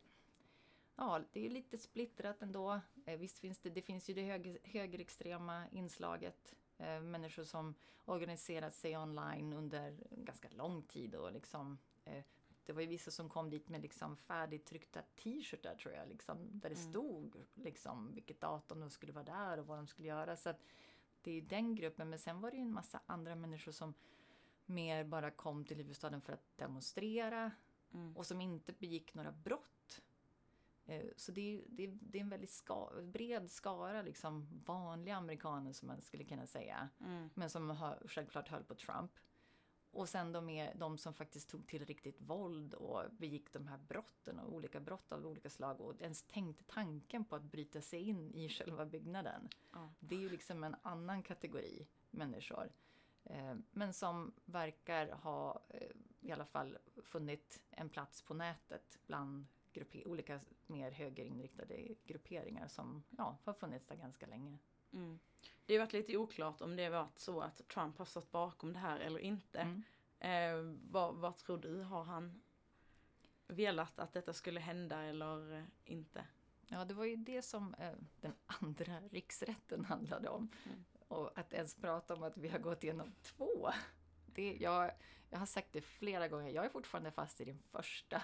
[0.96, 2.80] Ja, det är ju lite splittrat ändå.
[3.06, 6.56] Eh, visst finns det, det finns ju det höger, högerextrema inslaget.
[6.82, 12.24] Eh, människor som organiserat sig online under ganska lång tid och liksom eh,
[12.66, 16.70] det var ju vissa som kom dit med liksom färdigtryckta t-shirtar tror jag, liksom, där
[16.70, 16.92] det Mm.
[16.92, 20.36] stod liksom, vilket datum de skulle vara där och vad de skulle göra.
[20.38, 20.54] Så
[21.22, 23.94] det är den gruppen, men sen var det ju en massa andra människor som
[24.66, 27.52] mer bara kom till huvudstaden för att demonstrera
[27.94, 28.18] Mm.
[28.18, 30.02] och som inte begick några brott.
[30.86, 35.16] Eh, Så det är, det är, det är en väldigt ska, bred skara liksom vanliga
[35.16, 36.90] amerikaner som man skulle kunna säga.
[37.00, 37.30] Mm.
[37.34, 39.12] Men som har, självklart höll på Trump.
[39.94, 43.78] Och sen de, är, de som faktiskt tog till riktigt våld och begick de här
[43.78, 48.00] brotten och olika brott av olika slag och ens tänkte tanken på att bryta sig
[48.00, 49.50] in i själva byggnaden.
[49.72, 49.94] Ja.
[50.00, 52.72] Det är ju liksom en annan kategori människor.
[53.24, 59.48] Eh, men som verkar ha eh, i alla fall funnit en plats på nätet bland
[60.06, 64.58] olika mer högerinriktade grupperingar som ja, har funnits där ganska länge.
[64.94, 65.20] Mm.
[65.66, 68.80] Det har varit lite oklart om det var så att Trump har stått bakom det
[68.80, 69.60] här eller inte.
[69.60, 69.84] Mm.
[70.20, 71.82] Eh, vad, vad tror du?
[71.82, 72.42] Har han
[73.48, 76.26] velat att detta skulle hända eller inte?
[76.68, 80.52] Ja, det var ju det som eh, den andra riksrätten handlade om.
[80.66, 80.86] Mm.
[81.08, 83.70] Och att ens prata om att vi har gått igenom två.
[84.26, 84.92] Det, jag,
[85.30, 88.22] jag har sagt det flera gånger, jag är fortfarande fast i den första.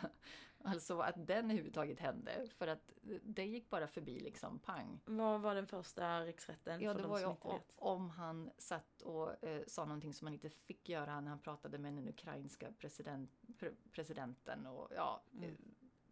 [0.68, 2.48] Alltså att den överhuvudtaget hände.
[2.58, 5.00] För att det gick bara förbi liksom, pang.
[5.06, 7.36] Vad var den första riksrätten Ja, för det de var ju
[7.76, 11.78] om han satt och eh, sa någonting som han inte fick göra när han pratade
[11.78, 14.66] med den ukrainska president, pre, presidenten.
[14.66, 15.50] Och, ja, Mm.
[15.50, 15.56] eh,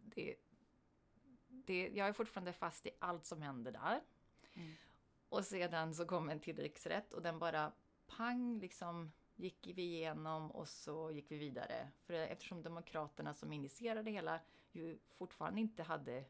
[0.04, 0.36] det,
[1.48, 4.00] det, jag är fortfarande fast i allt som hände där.
[4.54, 4.72] Mm.
[5.28, 7.72] Och sedan så kom en till riksrätt och den bara
[8.06, 11.88] pang liksom gick vi igenom och så gick vi vidare.
[12.00, 14.40] För eftersom Demokraterna som initierade det hela
[14.72, 16.24] ju fortfarande inte hade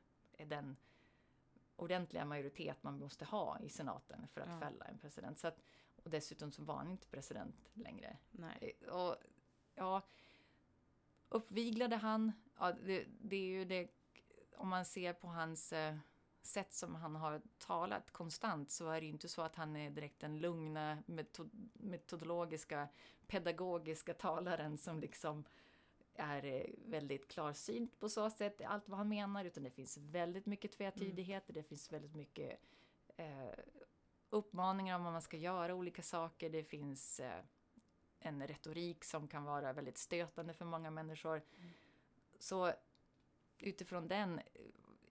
[0.46, 0.76] den
[1.76, 4.60] ordentliga majoritet man måste ha i senaten för att Ja.
[4.60, 5.38] fälla en president.
[5.38, 5.58] Så att,
[6.04, 8.16] och dessutom så var han inte president längre.
[8.30, 8.76] Nej.
[8.80, 9.16] Eh, Och,
[9.74, 10.02] ja,
[11.28, 13.88] uppviglade han, ja, det, det är ju det,
[14.56, 15.96] om man ser på hans eh,
[16.46, 19.90] sätt som han har talat konstant så är det ju inte så att han är
[19.90, 22.88] direkt den lugna metod, metodologiska,
[23.26, 25.44] pedagogiska talaren som liksom
[26.14, 30.46] är eh, väldigt klarsynt på så sätt, allt vad han menar, utan det finns väldigt
[30.46, 32.60] mycket tvetydigheter, det finns väldigt mycket
[33.16, 33.50] eh,
[34.30, 37.44] uppmaningar om vad man ska göra olika saker, det finns eh,
[38.18, 41.42] en retorik som kan vara väldigt stötande för många människor.
[42.38, 42.72] Så
[43.58, 44.40] utifrån den,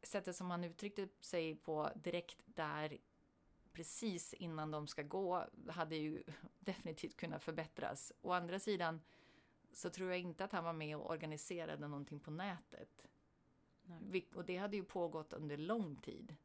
[0.08, 2.98] sättet som han uttryckte sig på direkt där
[3.74, 6.24] precis innan de ska gå hade ju
[6.60, 8.14] definitivt kunnat förbättras.
[8.22, 9.02] Å andra sidan
[9.72, 13.08] så tror jag inte att han var med och organiserade någonting på nätet.
[13.84, 14.28] Nej.
[14.36, 16.36] Och det hade ju pågått under lång tid.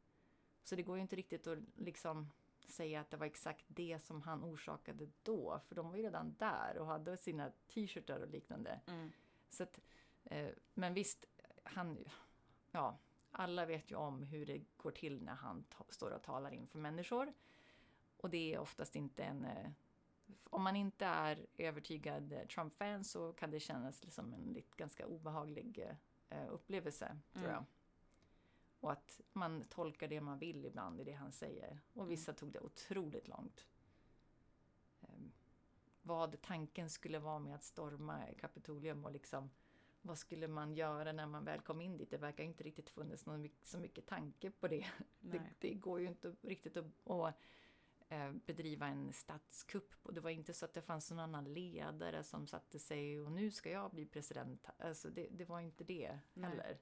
[0.63, 2.29] Så det går ju inte riktigt att liksom
[2.65, 5.61] säga att det var exakt det som han orsakade då.
[5.67, 8.81] För de var ju redan där och hade sina t-shirtar och liknande.
[8.87, 9.11] Mm.
[9.49, 9.81] Så att,
[10.23, 11.25] eh, men visst,
[11.63, 11.97] han,
[12.71, 12.99] ja,
[13.31, 17.33] alla vet ju om hur det går till när han står och talar inför människor.
[18.17, 19.45] Och det är oftast inte en...
[19.45, 19.71] Eh,
[20.43, 25.07] om man inte är övertygad eh, Trump-fan så kan det kännas som en lite ganska
[25.07, 25.87] obehaglig
[26.29, 27.55] eh, upplevelse, tror Mm.
[27.55, 27.65] jag.
[28.79, 31.79] Och att man tolkar det man vill ibland i det han säger.
[31.93, 33.65] Och vissa tog det otroligt långt.
[35.01, 35.31] Ehm,
[36.01, 39.49] vad tanken skulle vara med att storma Kapitolium och liksom
[40.01, 42.11] vad skulle man göra när man väl kom in dit?
[42.11, 44.87] Det verkar inte riktigt funnits någon, så mycket tanke på det.
[45.19, 45.41] det.
[45.59, 47.35] Det går ju inte riktigt att, att
[48.09, 49.93] eh, bedriva en statskupp.
[50.03, 53.31] Och det var inte så att det fanns någon annan ledare som satte sig och
[53.31, 54.65] nu ska jag bli president.
[54.77, 56.49] Alltså det, det var inte det Nej.
[56.49, 56.77] heller.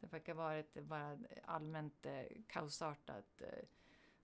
[0.00, 3.64] Det verkar vara ett bara allmänt eh, kaosartat, eh,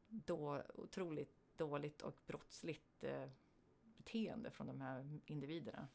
[0.09, 3.29] då, otroligt dåligt och brottsligt eh,
[3.83, 5.89] beteende från de här individerna.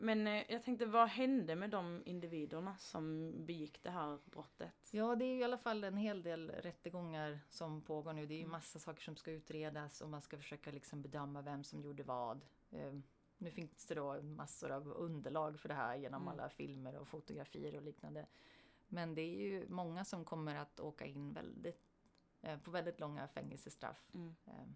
[0.00, 4.88] Men eh, jag tänkte, vad hände med de individerna som begick det här brottet?
[4.90, 8.26] Ja, det är ju i alla fall en hel del rättegångar som pågår nu.
[8.26, 11.64] Det är ju massa saker som ska utredas och man ska försöka liksom bedöma vem
[11.64, 12.44] som gjorde vad.
[12.70, 12.94] Eh,
[13.38, 16.32] nu finns det då massor av underlag för det här genom Mm.
[16.32, 18.26] alla filmer och fotografier och liknande.
[18.88, 21.88] Men det är ju många som kommer att åka in väldigt,
[22.40, 24.34] eh, på väldigt långa fängelsestraff Mm.
[24.46, 24.68] eh,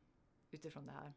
[0.51, 1.13] utifrån det här.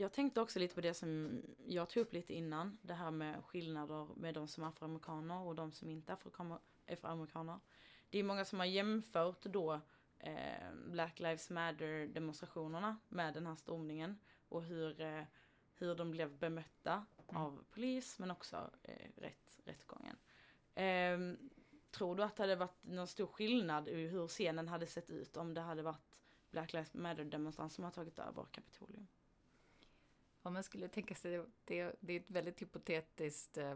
[0.00, 2.78] Jag tänkte också lite på det som jag tog upp lite innan.
[2.82, 6.16] Det här med skillnader med de som är afroamerikaner och de som inte är
[6.92, 7.60] afroamerikaner.
[8.10, 9.80] Det är många som har jämfört då
[10.18, 14.18] eh, Black Lives Matter demonstrationerna med den här stormningen.
[14.48, 15.22] Och hur, eh,
[15.74, 17.42] hur de blev bemötta Mm.
[17.42, 20.16] av polis men också eh, rätt, rättegången.
[20.74, 21.38] Eh,
[21.90, 25.36] tror du att det hade varit någon stor skillnad i hur scenen hade sett ut
[25.36, 29.06] om det hade varit Black Lives Matter demonstranter som har tagit över Kapitolium?
[30.42, 33.70] Om man skulle tänka sig, det, det är ett väldigt hypotetiskt eh,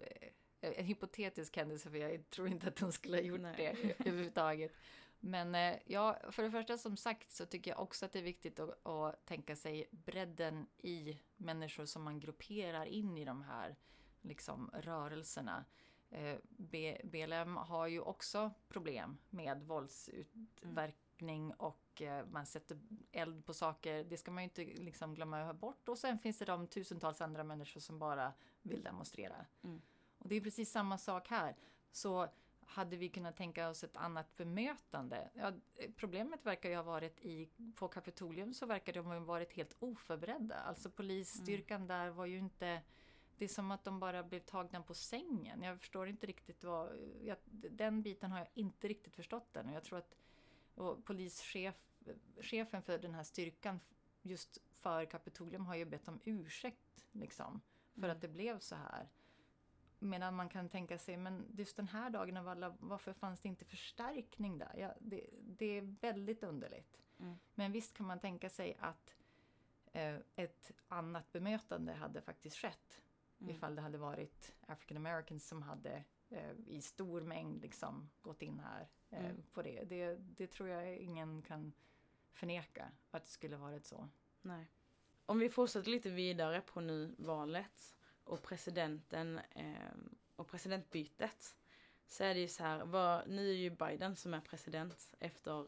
[0.00, 3.54] eh, en hypotetisk händelse för jag tror inte att de skulle ha gjort Nej.
[3.56, 4.72] det överhuvudtaget.
[5.20, 8.22] Men eh, ja, för det första som sagt så tycker jag också att det är
[8.22, 13.76] viktigt att, att tänka sig bredden i människor som man grupperar in i de här
[14.22, 15.64] liksom, rörelserna.
[16.10, 16.36] Eh,
[17.04, 19.62] BLM har ju också problem med
[21.16, 22.78] våldsutverkning och eh, man sätter
[23.12, 24.04] eld på saker.
[24.04, 25.88] Det ska man ju inte liksom glömma bort.
[25.88, 29.46] Och sen finns det de tusentals andra människor som bara vill demonstrera.
[29.64, 29.80] Mm.
[30.18, 31.56] Och det är precis samma sak här.
[31.92, 32.28] Så
[32.66, 35.30] hade vi kunnat tänka oss ett annat bemötande?
[35.34, 35.52] Ja,
[35.96, 40.54] problemet verkar ju ha varit i, på Kapitolium så verkar de ha varit helt oförberedda.
[40.54, 42.82] Alltså polisstyrkan där var ju inte
[43.38, 45.62] det är som att de bara blev tagna på sängen.
[45.62, 46.98] Jag förstår inte riktigt vad...
[47.22, 47.36] Jag,
[47.70, 49.72] den biten har jag inte riktigt förstått än.
[49.72, 50.14] Jag tror att
[50.76, 51.74] och polischef,
[52.40, 53.80] chefen för den här styrkan
[54.22, 57.60] just för Kapitolium har ju bett om ursäkt liksom,
[57.94, 58.16] för Mm.
[58.16, 59.08] att det blev så här.
[59.98, 63.48] Medan man kan tänka sig, men just den här dagen av alla, varför fanns det
[63.48, 64.74] inte förstärkning där?
[64.76, 67.00] Ja, det, det är väldigt underligt.
[67.20, 67.38] Mm.
[67.54, 69.14] Men visst kan man tänka sig att
[69.92, 73.02] eh, ett annat bemötande hade faktiskt skett.
[73.38, 73.54] Mm.
[73.54, 78.60] Ifall det hade varit African Americans som hade eh, i stor mängd liksom gått in
[78.60, 79.42] här Mm.
[79.52, 79.84] på det.
[79.84, 80.14] det.
[80.14, 81.72] Det tror jag ingen kan
[82.32, 84.08] förneka att det skulle varit så.
[84.42, 84.66] Nej.
[85.26, 89.96] Om vi fortsätter lite vidare på nu valet och presidenten eh,
[90.36, 91.56] och presidentbytet.
[92.06, 95.66] Så är det ju så här, vad, nu är ju Biden som är president efter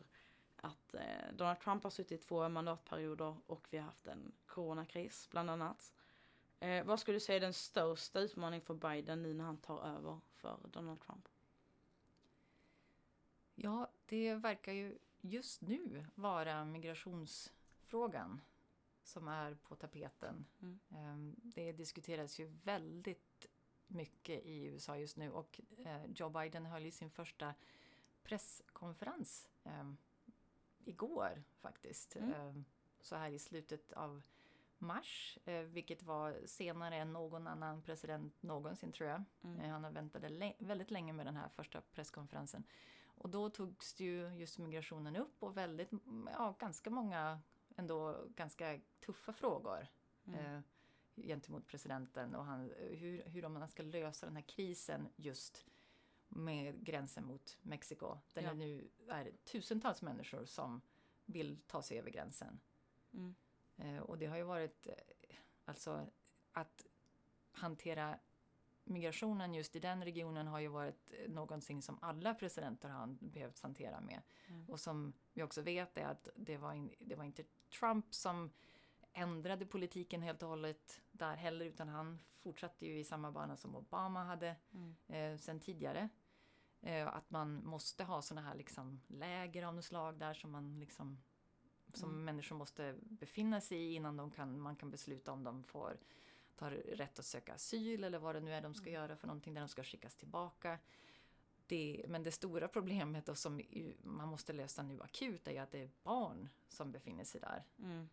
[0.57, 5.51] att eh, Donald Trump har suttit två mandatperioder och vi har haft en coronakris bland
[5.51, 5.94] annat.
[6.61, 9.87] Eh, vad skulle du säga är den största utmaningen för Biden nu när han tar
[9.87, 11.29] över för Donald Trump?
[13.61, 18.40] Ja, det verkar ju just nu vara migrationsfrågan
[19.03, 20.47] som är på tapeten.
[20.62, 20.79] Mm.
[20.90, 23.47] Ehm, Det diskuteras ju väldigt
[23.87, 27.55] mycket i USA just nu och eh, Joe Biden höll ju sin första
[28.23, 29.97] presskonferens ehm,
[30.85, 32.16] igår faktiskt.
[32.16, 32.33] Mm.
[32.35, 32.64] Ehm,
[33.01, 34.23] Så här i slutet av
[34.79, 39.25] mars, eh, vilket var senare än någon annan president någonsin tror jag.
[39.42, 39.61] Mm.
[39.61, 42.64] Eh, Han väntade lä- väldigt länge med den här första presskonferensen.
[43.18, 45.90] Och då togs ju just migrationen upp och väldigt,
[46.26, 47.40] ja, ganska många
[47.76, 49.87] ändå ganska tuffa frågor
[50.24, 50.40] Mm.
[50.54, 50.61] eh,
[51.16, 55.66] gentemot presidenten och han, hur, hur man ska lösa den här krisen just
[56.28, 58.18] med gränsen mot Mexiko.
[58.35, 58.48] Där Ja.
[58.48, 60.81] det nu är tusentals människor som
[61.24, 62.61] vill ta sig över gränsen.
[63.12, 63.35] Mm.
[63.76, 64.94] Eh, och det har ju varit eh,
[65.64, 66.07] alltså
[66.52, 66.87] att
[67.52, 68.18] hantera
[68.88, 73.61] migrationen just i den regionen har ju varit eh, någonting som alla presidenter har behövt
[73.62, 74.22] hantera med.
[74.48, 74.68] Mm.
[74.70, 77.44] Och som vi också vet är att det var, in, det var inte
[77.79, 78.51] Trump som
[79.12, 83.77] ändrade politiken helt och hållet där heller utan han fortsatte ju i samma bana som
[83.77, 84.94] Obama hade Mm.
[85.09, 86.09] eh, sen tidigare.
[86.81, 90.81] Eh, att man måste ha såna här liksom läger av något slag där som man
[90.81, 91.22] liksom
[91.94, 92.24] som Mm.
[92.24, 95.96] människor måste befinna sig i innan de kan, man kan besluta om de får
[96.59, 98.94] tar rätt att söka asyl eller vad det nu är de ska Mm.
[99.03, 100.79] göra för någonting där de ska skickas tillbaka.
[101.66, 103.61] Det, men det stora problemet då som
[104.03, 107.64] man måste lösa nu akut är ju att det är barn som befinner sig där.
[107.79, 108.09] Mm.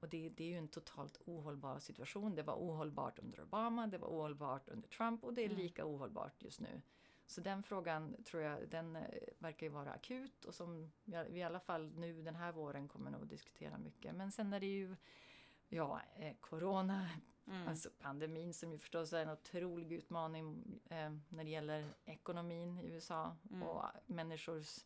[0.00, 2.34] Och det, det är ju en totalt ohållbar situation.
[2.34, 5.58] Det var ohållbart under Obama, det var ohållbart under Trump och det är Mm.
[5.58, 6.82] lika ohållbart just nu.
[7.26, 9.02] Så den frågan tror jag, den eh,
[9.38, 12.88] verkar ju vara akut och som vi vi i alla fall nu den här våren
[12.88, 14.14] kommer nog diskutera mycket.
[14.14, 14.96] Men sen är det ju
[15.74, 17.08] Ja, eh, corona,
[17.46, 17.68] Mm.
[17.68, 22.86] alltså pandemin som ju förstås är en otrolig utmaning eh, när det gäller ekonomin i
[22.86, 23.62] USA Mm.
[23.62, 24.78] och människors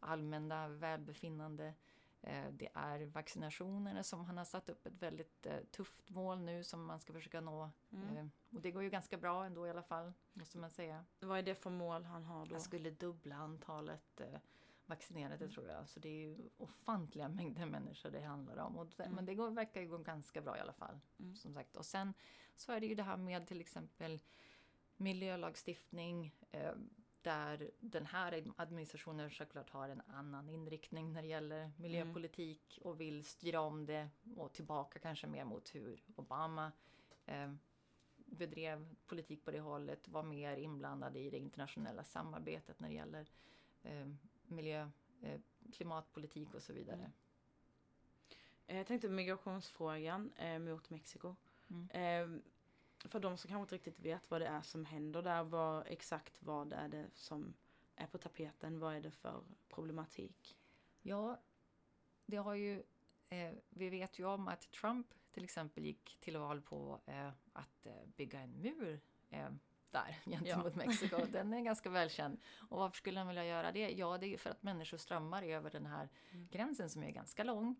[0.00, 1.74] allmänna välbefinnande.
[2.20, 6.64] Eh, det är vaccinationerna som han har satt upp ett väldigt eh, tufft mål nu
[6.64, 7.70] som man ska försöka nå.
[7.92, 8.16] Mm.
[8.16, 11.04] Eh, och det går ju ganska bra ändå i alla fall, måste man säga.
[11.20, 12.54] Vad är det för mål han har då?
[12.54, 14.38] Han skulle dubbla antalet eh,
[14.90, 15.50] vaccinerade Mm.
[15.50, 15.88] tror jag.
[15.88, 18.78] Så det är ju ofantliga mängder människor det handlar om.
[18.78, 19.14] Och det, Mm.
[19.14, 21.00] Men det går, verkar ju gå ganska bra i alla fall.
[21.18, 21.36] Mm.
[21.36, 21.76] Som sagt.
[21.76, 22.14] Och sen
[22.56, 24.20] så är det ju det här med till exempel
[24.96, 26.34] miljölagstiftning.
[26.50, 26.72] Eh,
[27.22, 33.24] där den här administrationen såklart har en annan inriktning när det gäller miljöpolitik och vill
[33.24, 36.72] styra om det och tillbaka kanske mer mot hur Obama
[37.26, 37.52] eh,
[38.16, 43.30] bedrev politik på det hållet, var mer inblandad i det internationella samarbetet när det gäller
[43.82, 44.08] eh,
[44.50, 44.90] miljö,
[45.22, 45.40] eh,
[45.72, 46.96] klimatpolitik och så vidare.
[46.98, 47.12] Mm.
[48.66, 51.36] Eh, Jag tänkte migrationsfrågan eh, mot Mexiko.
[51.70, 51.90] Mm.
[51.90, 52.40] Eh,
[53.10, 56.42] för de som kanske inte riktigt vet vad det är som händer där, vad, exakt
[56.42, 57.54] vad är det som
[57.96, 58.78] är på tapeten?
[58.78, 60.58] Vad är det för problematik?
[61.02, 61.40] Ja,
[62.26, 62.82] det har ju,
[63.28, 67.00] eh, vi vet ju om att Trump till exempel gick till val på
[67.52, 67.86] att
[68.16, 69.00] bygga en mur
[69.92, 71.16] där gentemot Mexiko.
[71.32, 72.40] Den är ganska välkänd.
[72.68, 73.90] Och varför skulle han vilja göra det?
[73.90, 76.48] Ja, det är ju för att människor strömmar över den här Mm.
[76.50, 77.76] gränsen som är ganska lång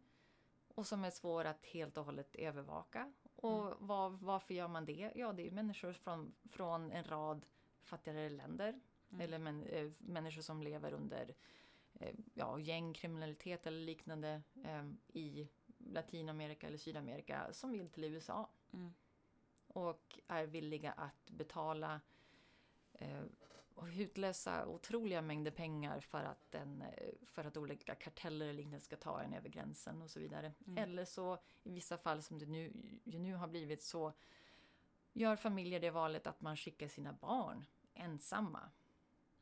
[0.75, 3.12] och som är svår att helt och hållet övervaka.
[3.37, 5.12] Och var, varför gör man det?
[5.14, 7.46] Ja, det är ju människor från, från en rad
[7.83, 8.81] fattigare länder
[9.12, 9.20] Mm.
[9.20, 11.35] eller män, eh, människor som lever under
[12.01, 18.92] eh, ja, gängkriminalitet eller liknande eh, i Latinamerika eller Sydamerika som vill till USA Mm.
[19.74, 22.00] Och är villiga att betala
[22.92, 23.22] eh,
[23.74, 28.80] och utlösa otroliga mängder pengar för att, en, eh, för att olika karteller eller liknande
[28.80, 30.54] ska ta en över gränsen och så vidare.
[30.66, 30.78] Mm.
[30.78, 32.72] Eller så i vissa fall som det nu,
[33.04, 34.12] nu har blivit så
[35.12, 38.70] gör familjer det valet att man skickar sina barn ensamma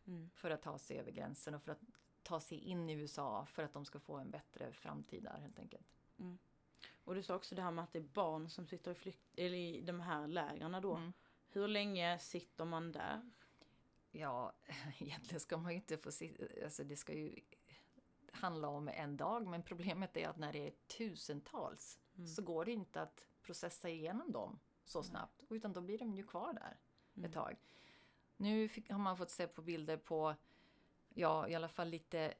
[0.08, 0.30] Mm.
[0.34, 1.80] för att ta sig över gränsen och för att
[2.22, 5.58] ta sig in i USA för att de ska få en bättre framtid där helt
[5.58, 5.86] enkelt.
[7.08, 9.22] Och du sa också det här med att det är barn som sitter i, flykt,
[9.36, 10.94] eller i de här lägren då.
[10.94, 11.12] Mm.
[11.48, 13.30] Hur länge sitter man där?
[14.10, 14.52] Ja,
[14.98, 17.34] egentligen ska man ju inte få se, alltså det ska ju
[18.32, 22.26] handla om en dag men problemet är att när det är tusentals Mm.
[22.26, 26.26] så går det inte att processa igenom dem så snabbt utan då blir de ju
[26.26, 26.76] kvar där
[27.16, 27.28] Mm.
[27.30, 27.56] ett tag.
[28.36, 30.34] Nu fick, har man fått se på bilder på,
[31.14, 32.34] ja i alla fall lite,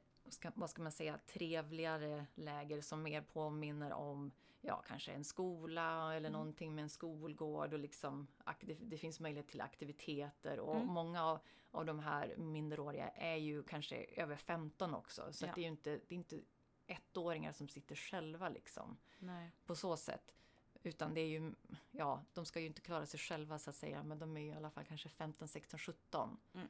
[0.55, 6.29] vad ska man säga, trevligare läger som mer påminner om, ja kanske en skola eller
[6.29, 6.31] Mm.
[6.39, 8.27] någonting med en skolgård och liksom,
[8.61, 10.87] det, finns möjlighet till aktiviteter och Mm.
[10.87, 11.39] många av,
[11.71, 15.49] av de här minderåriga är ju kanske över 15 också så Ja.
[15.49, 16.41] att det är ju inte, det är inte
[16.87, 19.51] ettåringar som sitter själva liksom Nej.
[19.65, 20.35] på så sätt.
[20.83, 21.51] Utan det är ju,
[21.91, 24.47] ja, de ska ju inte klara sig själva så att säga, men de är ju
[24.47, 26.37] i alla fall kanske 15, 16, 17.
[26.53, 26.67] Mm.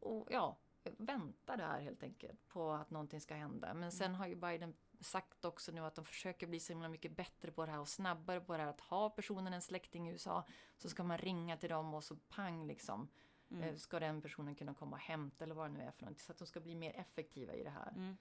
[0.00, 0.56] Och ja,
[0.96, 3.74] vänta där helt enkelt på att någonting ska hända.
[3.74, 7.16] Men sen har ju Biden sagt också nu att de försöker bli så himla mycket
[7.16, 8.70] bättre på det här och snabbare på det här.
[8.70, 12.16] Att ha personen en släkting i USA så ska man ringa till dem och så
[12.16, 13.08] pang liksom.
[13.50, 13.62] Mm.
[13.62, 16.22] eh, Ska den personen kunna komma och hämta eller vad det nu är för någonting.
[16.24, 17.90] Så att de ska bli mer effektiva i det här.
[17.96, 18.16] Mm.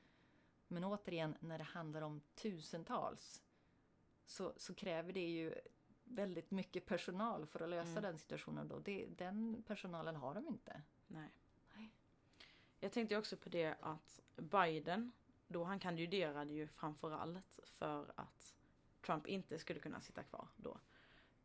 [0.67, 3.43] Men återigen, när det handlar om tusentals
[4.25, 5.53] så, så kräver det ju
[6.03, 8.03] väldigt mycket personal för att lösa Mm.
[8.03, 8.67] den situationen.
[8.67, 8.79] Då.
[8.79, 10.81] Det, den personalen har de inte.
[11.07, 11.29] Nej.
[11.75, 11.91] Nej.
[12.79, 15.11] Jag tänkte också på det att Biden,
[15.47, 18.55] då han kandiderade ju framförallt för att
[19.05, 20.79] Trump inte skulle kunna sitta kvar då.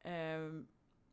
[0.02, 0.66] Ehm,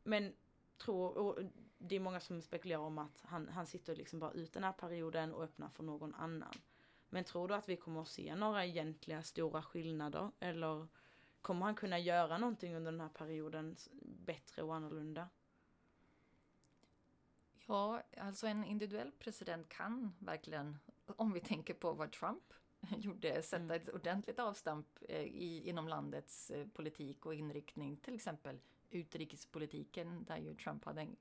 [0.03, 0.33] men
[0.77, 1.39] tror, och
[1.77, 4.71] det är många som spekulerar om att han, han sitter liksom bara ut den här
[4.71, 6.53] perioden och öppnar för någon annan.
[7.09, 10.31] Men tror du att vi kommer att se några egentliga stora skillnader?
[10.39, 10.87] Eller
[11.41, 15.29] kommer han kunna göra någonting under den här perioden bättre och annorlunda?
[17.67, 22.53] Ja, alltså en individuell president kan verkligen, om vi tänker på vad Trump
[22.97, 23.81] gjorde, sätta mm.
[23.81, 28.59] ett ordentligt avstamp eh, i, inom landets eh, politik och inriktning, till exempel
[28.89, 31.15] utrikespolitiken där ju Trump hade en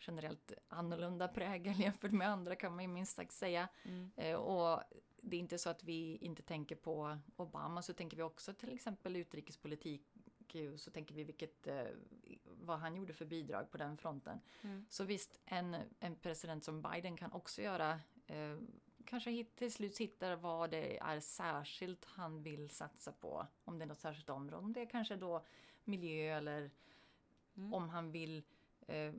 [0.00, 3.68] generellt annorlunda prägel jämfört med andra kan man ju minst sagt säga.
[3.82, 4.10] Mm.
[4.16, 4.82] Eh, och
[5.22, 8.72] det är inte så att vi inte tänker på Obama så tänker vi också till
[8.72, 10.02] exempel utrikespolitik
[10.76, 11.68] så tänker vi vilket,
[12.44, 14.40] vad han gjorde för bidrag på den fronten.
[14.62, 14.86] Mm.
[14.88, 18.00] Så visst, en, en president som Biden kan också göra
[19.10, 23.46] kanske till slut hittar vad det är särskilt han vill satsa på.
[23.64, 24.56] Om det är något särskilt område.
[24.56, 25.44] Om det är kanske då
[25.84, 26.70] miljö eller
[27.56, 27.74] mm.
[27.74, 28.42] om han vill
[28.86, 29.12] eh,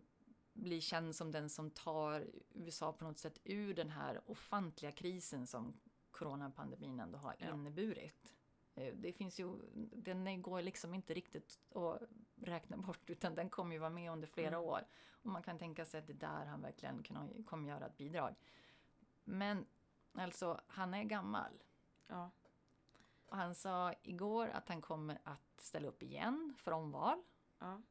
[0.54, 5.48] bli känd som den som tar USA på något sätt ur den här ofantliga krisen
[5.48, 5.74] som
[6.12, 7.54] coronapandemin ändå har ja.
[7.54, 8.36] inneburit.
[8.76, 9.56] Eh, det finns ju,
[9.96, 12.02] den går liksom inte riktigt att
[12.36, 14.62] räkna bort utan den kommer ju vara med under flera mm.
[14.62, 14.88] år.
[15.10, 17.04] Och man kan tänka sig att det är där han verkligen
[17.46, 18.36] kommer göra ett bidrag.
[19.24, 19.66] Men
[20.14, 21.64] alltså, han är gammal.
[22.08, 22.32] Ja.
[23.26, 27.24] Och han sa igår att han kommer att ställa upp igen för omval.
[27.60, 27.82] Ja.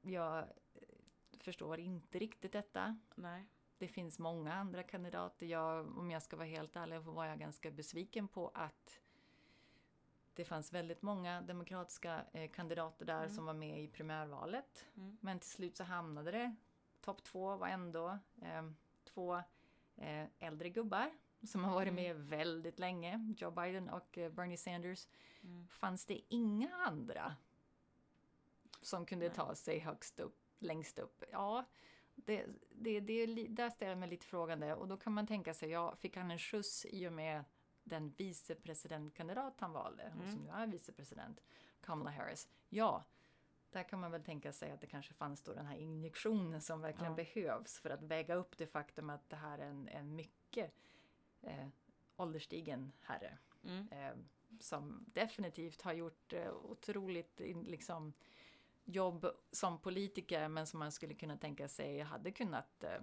[0.00, 0.48] Jag eh,
[1.38, 2.98] förstår inte riktigt detta.
[3.14, 3.46] Nej.
[3.78, 5.46] Det finns många andra kandidater.
[5.46, 9.00] Jag, om jag ska vara helt ärlig var jag ganska besviken på att
[10.34, 13.30] det fanns väldigt många demokratiska eh, kandidater där mm.
[13.30, 14.86] som var med i primärvalet.
[14.96, 15.18] Mm.
[15.20, 16.56] Men till slut så hamnade det,
[17.00, 18.70] topp två var ändå eh,
[19.04, 19.42] två
[20.38, 21.10] äldre gubbar
[21.42, 22.04] som har varit mm.
[22.04, 25.08] med väldigt länge, Joe Biden och eh, Bernie Sanders.
[25.42, 25.68] Mm.
[25.68, 27.36] Fanns det inga andra
[28.82, 29.34] som kunde Nej.
[29.34, 31.24] ta sig högst upp, längst upp?
[31.32, 31.64] Ja,
[32.14, 35.70] det, det, det, där ställer jag mig lite frågande och då kan man tänka sig,
[35.70, 37.44] ja, fick han en skjuts i och med
[37.84, 40.32] den vicepresidentkandidat han valde, mm.
[40.32, 41.40] som nu är vicepresident,
[41.80, 42.48] Kamala Harris?
[42.68, 43.04] Ja,
[43.76, 46.80] där kan man väl tänka sig att det kanske fanns då den här injektionen som
[46.80, 47.16] verkligen ja.
[47.16, 50.72] behövs för att väga upp det faktum att det här är en, en mycket
[51.42, 51.68] eh,
[52.16, 53.38] ålderstigen herre.
[53.64, 53.88] Mm.
[53.90, 54.16] Eh,
[54.60, 58.12] som definitivt har gjort eh, otroligt liksom,
[58.84, 63.00] jobb som politiker men som man skulle kunna tänka sig hade kunnat eh,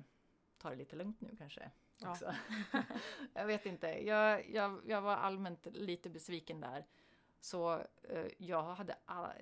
[0.58, 1.72] ta det lite lugnt nu kanske.
[2.06, 2.34] Också.
[2.72, 2.84] Ja.
[3.34, 6.86] jag vet inte, jag, jag, jag var allmänt lite besviken där.
[7.44, 8.98] Så eh, jag hade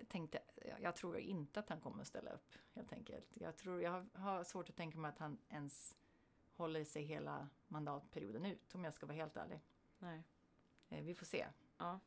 [0.07, 0.35] tänkt,
[0.81, 3.27] jag tror inte att han kommer att ställa upp helt enkelt.
[3.33, 5.95] Jag, tror, jag har svårt att tänka mig att han ens
[6.53, 9.59] håller sig hela mandatperioden ut om jag ska vara helt ärlig.
[9.99, 10.23] Nej.
[10.89, 11.47] Eh, vi får se.
[11.77, 11.99] Ja.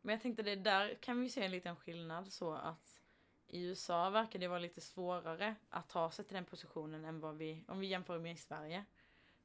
[0.00, 3.00] Men jag tänkte det där kan vi se en liten skillnad så att
[3.46, 7.36] i USA verkar det vara lite svårare att ta sig till den positionen än vad
[7.36, 8.84] vi, om vi jämför med i Sverige.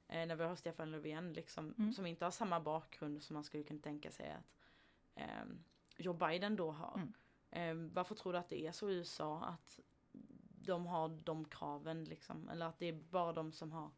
[0.08, 1.94] Eh, när vi har Stefan Löfven liksom, mm.
[1.94, 4.56] som inte har samma bakgrund som man skulle kunna tänka sig att
[5.98, 6.96] Joe Biden då har.
[6.96, 7.14] Mm.
[7.52, 9.80] Eh, varför tror du att det är så i USA att
[10.62, 12.50] de har de kraven liksom?
[12.50, 13.92] Eller att det är bara de som har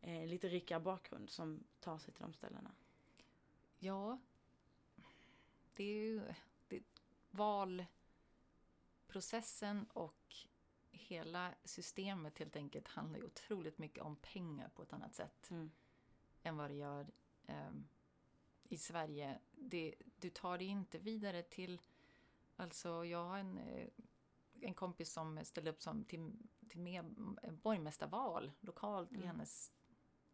[0.00, 2.74] eh, lite rikare bakgrund som tar sig till de ställena?
[3.78, 4.20] Ja,
[5.74, 6.22] det är ju
[6.68, 6.82] det,
[7.30, 7.84] val
[9.06, 10.36] processen och
[10.90, 15.70] hela systemet helt enkelt handlar ju otroligt mycket om pengar på ett annat sätt mm.
[16.42, 17.10] än vad det gör
[17.46, 17.88] um,
[18.70, 19.38] i Sverige.
[19.50, 21.80] Det, du tar det inte vidare till...
[22.56, 23.88] Alltså, jag har en, eh,
[24.60, 26.32] en kompis som ställde upp som till,
[26.68, 27.04] till med,
[27.62, 29.22] borgmästarval lokalt mm.
[29.22, 29.72] i hennes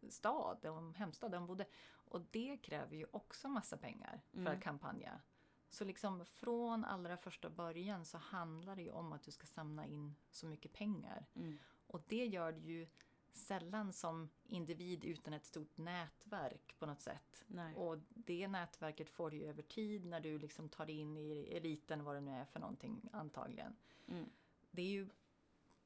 [0.09, 1.67] stad, hemstad där hon bodde.
[1.89, 4.57] Och det kräver ju också massa pengar för mm.
[4.57, 5.21] att kampanja.
[5.71, 9.87] Så liksom från allra första början så handlar det ju om att du ska samla
[9.87, 11.27] in så mycket pengar.
[11.35, 11.59] Mm.
[11.87, 12.89] Och det gör du ju
[13.37, 17.45] sällan som individ utan ett stort nätverk på något sätt.
[17.47, 17.75] Nej.
[17.75, 21.49] Och det nätverket får du ju över tid när du liksom tar dig in i
[21.53, 23.77] eliten, vad det nu är för någonting antagligen.
[24.09, 24.31] Mm.
[24.71, 25.09] Det är ju,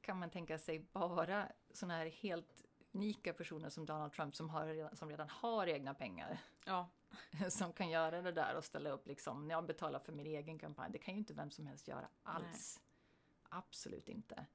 [0.01, 4.95] kan man tänka sig, bara sådana här helt unika personer som Donald Trump som, har,
[4.95, 6.37] som redan har egna pengar.
[6.65, 6.89] Ja.
[7.49, 10.91] som kan göra det där och ställa upp liksom, jag betalar för min egen kampanj.
[10.91, 12.79] Det kan ju inte vem som helst göra alls.
[12.79, 12.87] Nej.
[13.49, 14.45] Absolut inte.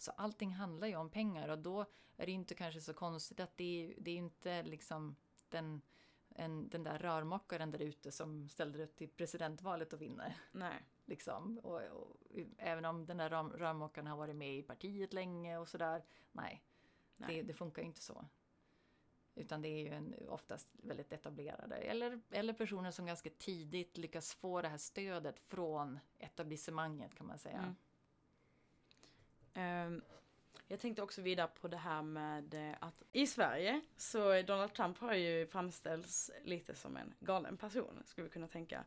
[0.00, 1.86] Så allting handlar ju om pengar och då
[2.16, 5.16] är det inte kanske så konstigt att det är, det är inte liksom
[5.48, 5.82] den,
[6.28, 10.36] en, den där rörmokaren där ute som ställer upp till presidentvalet och vinner.
[10.52, 10.86] Nej.
[11.04, 11.58] Liksom.
[11.58, 12.16] Och, och,
[12.58, 16.04] även om den där rörmokaren har varit med i partiet länge och sådär.
[16.32, 16.62] Nej,
[17.16, 17.36] nej.
[17.36, 18.24] Det, det funkar ju inte så.
[19.34, 24.34] Utan det är ju en, oftast väldigt etablerade eller, eller personer som ganska tidigt lyckas
[24.34, 27.58] få det här stödet från etablissemanget kan man säga.
[27.58, 27.74] Mm.
[29.54, 30.02] Ehm,
[30.68, 34.98] jag tänkte också vidare på det här med eh, att i Sverige så Donald Trump
[34.98, 38.84] har ju framställts lite som en galen person, skulle vi kunna tänka.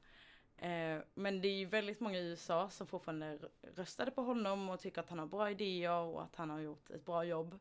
[0.58, 4.80] Ehm, men det är ju väldigt många i USA som fortfarande röstade på honom och
[4.80, 7.60] tycker att han har bra idéer och att han har gjort ett bra jobb.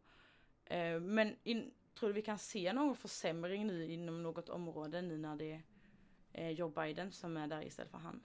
[0.64, 5.18] Ehm, men in, tror du vi kan se någon försämring nu inom något område nu
[5.18, 5.52] när det
[6.32, 8.22] eh, är Joe Biden som är där istället för han?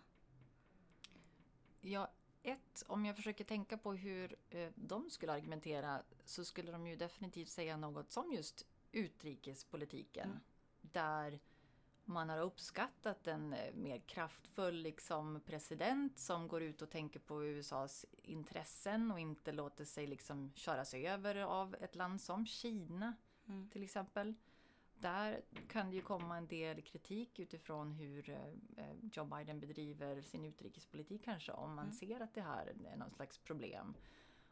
[1.82, 2.08] Jag
[2.48, 6.96] ett, om jag försöker tänka på hur eh, de skulle argumentera så skulle de ju
[6.96, 10.30] definitivt säga något som just utrikespolitiken.
[10.30, 10.40] Mm.
[10.82, 11.40] Där
[12.06, 17.44] man har uppskattat en eh, mer kraftfull liksom, president som går ut och tänker på
[17.44, 23.16] USAs intressen och inte låter sig liksom köras över av ett land som Kina
[23.48, 23.70] mm.
[23.70, 24.34] till exempel.
[25.00, 30.46] Där kan det ju komma en del kritik utifrån hur eh, Joe Biden bedriver sin
[30.46, 31.96] utrikespolitik kanske om man mm.
[31.96, 33.96] ser att det här är någon slags problem.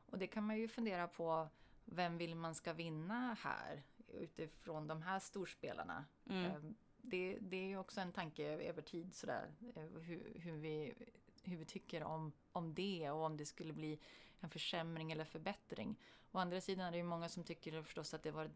[0.06, 1.48] Och det kan man ju fundera på,
[1.86, 6.06] vem vill man ska vinna här utifrån de här storspelarna?
[6.30, 6.46] Mm.
[6.46, 10.94] Ehm, det, det är ju också en tanke över tid sådär, eh, hur, hur, vi,
[11.44, 14.00] hur vi tycker om, om det och om det skulle bli
[14.40, 16.00] en försämring eller förbättring.
[16.32, 18.52] Å andra sidan är det ju många som tycker förstås att det var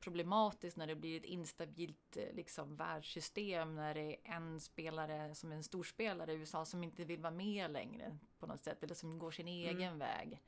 [0.00, 5.52] problematiskt när det blir ett instabilt eh, liksom, världssystem när det är en spelare som
[5.52, 8.94] är en storspelare i USA som inte vill vara med längre på något sätt eller
[8.94, 9.98] som går sin egen mm.
[9.98, 10.40] väg.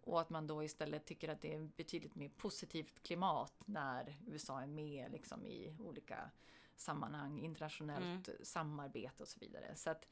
[0.00, 4.62] Och att man då istället tycker att det är betydligt mer positivt klimat när USA
[4.62, 6.30] är med liksom, i olika
[6.76, 8.40] sammanhang, internationellt mm.
[8.42, 9.76] samarbete och så vidare.
[9.76, 10.08] Så att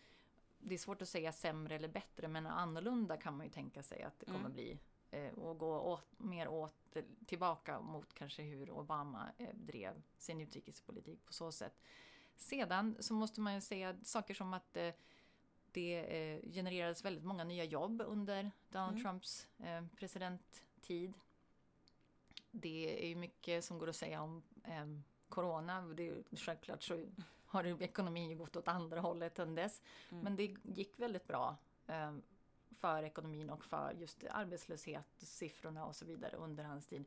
[0.59, 4.03] det är svårt att säga sämre eller bättre men annorlunda kan man ju tänka sig
[4.03, 4.53] att det kommer mm.
[4.53, 4.79] bli
[5.37, 6.97] och gå åt, mer åt,
[7.27, 11.81] tillbaka mot kanske hur Obama eh, drev sin utrikespolitik på så sätt.
[12.37, 14.95] Sedan så måste man ju säga saker som att eh,
[15.73, 19.03] det eh, genererades väldigt många nya jobb under Donald mm.
[19.03, 21.13] Trumps eh, presidenttid.
[22.51, 24.87] Det är ju mycket som går att säga om eh,
[25.29, 25.83] corona.
[25.83, 27.07] Det är, självklart så
[27.47, 29.83] har ekonomin gått åt andra hållet än dess.
[30.11, 30.25] Mm.
[30.25, 31.57] Men det gick väldigt bra
[31.87, 32.15] eh,
[32.85, 37.05] för ekonomin och för just arbetslöshetssiffrorna och så vidare under hans tid.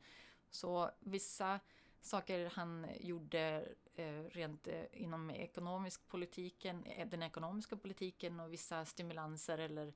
[0.49, 1.59] Så vissa
[2.01, 8.85] saker han gjorde eh, rent eh, inom ekonomisk politiken, eh, den ekonomiska politiken och vissa
[8.85, 9.93] stimulanser eller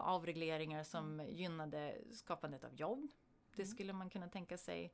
[0.00, 1.34] avregleringar som mm.
[1.34, 3.08] gynnade skapandet av jobb.
[3.54, 3.74] Det mm.
[3.74, 4.92] skulle man kunna tänka sig.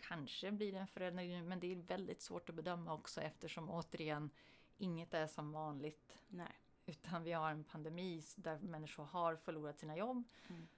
[0.00, 4.30] Kanske blir det en förändring men det är väldigt svårt att bedöma också eftersom återigen
[4.78, 6.16] inget är som vanligt.
[6.28, 6.65] Nej.
[6.90, 10.24] Utan vi har en pandemi där människor har förlorat sina jobb.
[10.48, 10.68] Mm.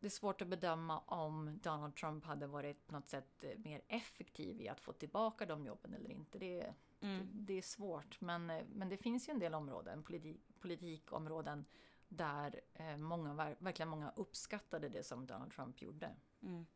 [0.00, 3.82] Det är svårt att bedöma om Donald Trump hade varit på något sätt eh, mer
[3.88, 6.38] effektiv i att få tillbaka de jobben eller inte.
[6.38, 7.18] Det, mm.
[7.18, 11.64] det, det, är svårt men, eh, men det finns ju en del områden, politik, politikområden
[12.08, 16.16] där eh, många, verkligen många uppskattade det som Donald Trump gjorde.
[16.42, 16.66] Mm.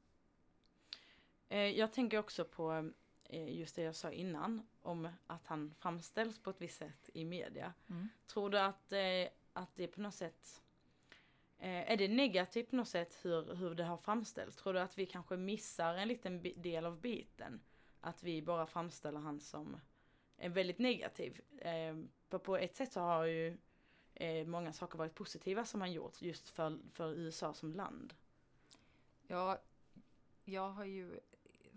[1.76, 2.92] Jag tänker också på
[3.28, 7.72] just det jag sa innan om att han framställs på ett visst sätt i media.
[7.90, 8.08] Mm.
[8.26, 8.92] Tror du att,
[9.52, 10.62] att det på något sätt
[11.60, 14.56] Eh, är det negativt på något sätt hur, hur det har framställts?
[14.56, 17.60] Tror du att vi kanske missar en liten del av biten?
[18.00, 19.80] Att vi bara framställer han som
[20.36, 21.40] en väldigt negativ.
[21.58, 21.96] Eh,
[22.28, 23.58] för på ett sätt så har ju
[24.14, 28.14] eh, många saker varit positiva som han gjort just för, för USA som land.
[29.26, 29.58] Ja,
[30.44, 31.20] jag har ju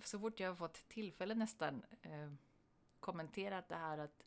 [0.07, 2.31] så fort jag har fått tillfälle nästan eh,
[2.99, 4.23] kommenterat det här att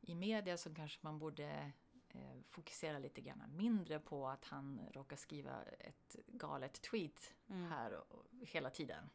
[0.00, 1.72] i media så kanske man borde
[2.08, 7.70] eh, fokusera lite grann mindre på att han råkar skriva ett galet tweet mm.
[7.70, 9.10] här och, hela tiden.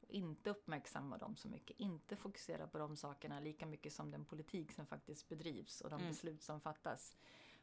[0.00, 4.24] Och inte uppmärksamma dem så mycket, inte fokusera på de sakerna lika mycket som den
[4.24, 6.08] politik som faktiskt bedrivs och de mm.
[6.08, 7.16] beslut som fattas.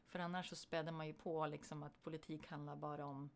[0.06, 3.30] För annars så späder man ju på liksom att politik handlar bara om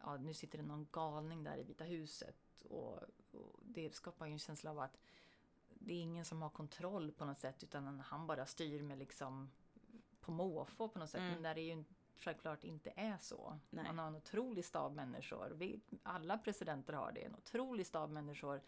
[0.00, 2.36] ja, nu sitter det någon galning där i Vita huset
[2.68, 3.27] och, och
[3.60, 4.98] det skapar ju en känsla av att
[5.68, 9.50] det är ingen som har kontroll på något sätt utan han bara styr med liksom
[10.20, 11.20] på måfå på något sätt.
[11.20, 11.32] Mm.
[11.32, 11.84] Men där det ju
[12.18, 13.58] självklart inte är så.
[13.70, 13.84] Nej.
[13.84, 15.52] Man har en otrolig stab människor.
[15.54, 17.20] Vi, alla presidenter har det.
[17.20, 18.62] En otrolig stab människor.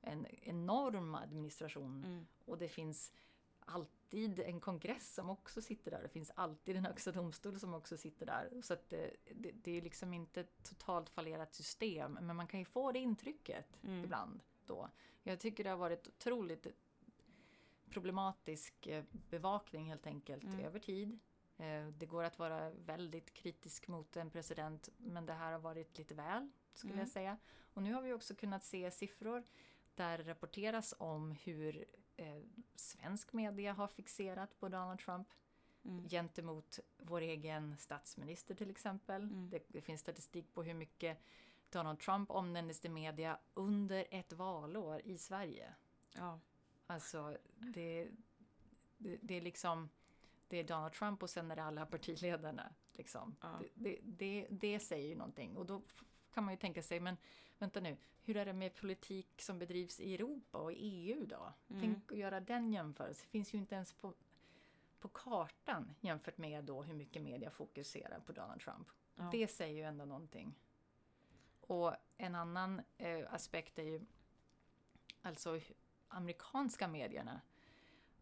[0.00, 2.04] En enorm administration.
[2.04, 2.26] Mm.
[2.44, 3.12] Och det finns
[4.08, 6.02] alltid en kongress som också sitter där.
[6.02, 8.62] Det finns alltid en högsta domstol som också sitter där.
[8.62, 12.18] Så det, det, det är liksom inte ett totalt fallerat system.
[12.20, 14.04] Men man kan ju få det intrycket mm.
[14.04, 14.90] ibland då.
[15.22, 16.66] Jag tycker det har varit otroligt
[17.90, 20.60] problematisk eh, bevakning helt enkelt mm.
[20.60, 21.18] över tid.
[21.56, 25.98] Eh, det går att vara väldigt kritisk mot en president men det här har varit
[25.98, 27.00] lite väl skulle mm.
[27.00, 27.38] jag säga.
[27.74, 29.44] Och nu har vi också kunnat se siffror
[29.94, 31.84] där det rapporteras om hur
[32.18, 32.42] eh,
[32.74, 35.28] svensk media har fixerat på Donald Trump
[35.84, 36.08] mm.
[36.08, 39.22] gentemot vår egen statsminister till exempel.
[39.22, 39.50] Mm.
[39.50, 41.18] Det, det, finns statistik på hur mycket
[41.70, 45.74] Donald Trump omnämndes i media under ett valår i Sverige.
[46.12, 46.40] Ja.
[46.86, 48.08] Alltså, det,
[48.96, 49.88] det, det är liksom,
[50.48, 52.72] det är Donald Trump och sen är det alla partiledarna.
[52.92, 53.36] Liksom.
[53.40, 53.60] Ja.
[53.60, 55.56] Det, det, det, det säger ju någonting.
[55.56, 55.82] Och då
[56.34, 57.16] kan man ju tänka sig, men
[57.58, 61.52] vänta nu, hur är det med politik som bedrivs i Europa och i EU då?
[61.68, 61.80] Mm.
[61.80, 63.26] Tänk att göra den jämförelsen.
[63.26, 64.14] Det finns ju inte ens på,
[64.98, 68.88] på kartan jämfört med då hur mycket media fokuserar på Donald Trump.
[69.14, 69.28] Ja.
[69.32, 70.54] Det säger ju ändå någonting.
[71.60, 74.00] Och en annan eh, aspekt är ju
[75.22, 75.60] alltså
[76.08, 77.40] amerikanska medierna.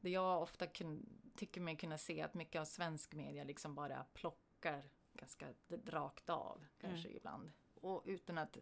[0.01, 4.05] Det jag ofta kun, tycker mig kunna se att mycket av svensk media liksom bara
[4.15, 4.83] plockar
[5.13, 5.47] ganska
[5.87, 7.53] rakt av kanske ibland.
[7.87, 8.57] Och utan att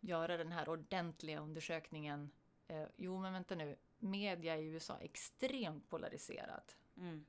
[0.00, 2.30] göra den här ordentliga undersökningen.
[2.68, 7.24] Eh, jo men vänta nu, media i USA är extremt polariserat Mm.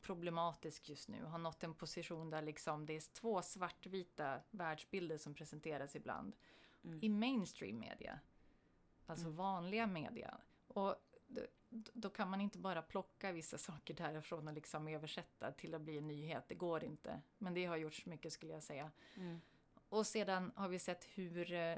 [0.00, 1.24] problematisk just nu.
[1.24, 6.36] Har nått en position där liksom det är två svartvita världsbilder som presenteras ibland.
[6.84, 6.98] Mm.
[7.02, 8.20] I mainstream media.
[9.06, 10.40] Alltså vanliga media.
[10.66, 11.42] Och då,
[11.92, 15.98] då kan man inte bara plocka vissa saker därifrån och liksom översätta till att bli
[15.98, 16.44] en nyhet.
[16.48, 17.22] Det går inte.
[17.38, 18.90] Men det har gjorts mycket skulle jag säga.
[19.90, 19.98] Mm.
[19.98, 21.76] Och sedan har vi sett hur eh,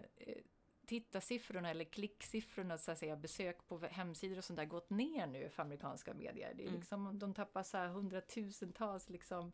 [0.86, 5.48] tittarsiffrorna eller klicksiffrorna, så att säga, besök på hemsidor och sånt där gått ner nu
[5.48, 6.54] för amerikanska medier.
[6.54, 6.80] Det är Mm.
[6.80, 9.52] liksom, de tappar så här hundratusentals liksom.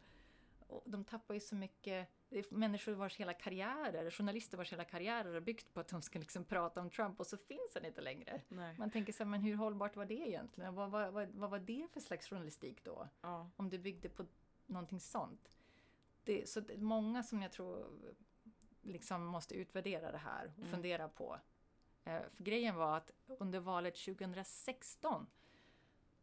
[0.84, 5.40] De tappar ju så mycket, är människor vars hela karriärer, journalister vars hela karriärer har
[5.40, 8.40] byggt på att de ska liksom prata om Trump och så finns han inte längre.
[8.48, 8.74] Nej.
[8.78, 10.74] Man tänker så här, men hur hållbart var det egentligen?
[10.74, 13.08] Vad, vad, vad, vad var det för slags journalistik då?
[13.20, 13.50] Ja.
[13.56, 14.26] om det byggde på
[14.66, 15.50] någonting sånt.
[16.24, 17.86] Det, så det är många som jag tror
[18.82, 20.70] liksom måste utvärdera det här och Mm.
[20.70, 21.38] fundera på.
[22.04, 25.26] Eh, för grejen var att under valet 2016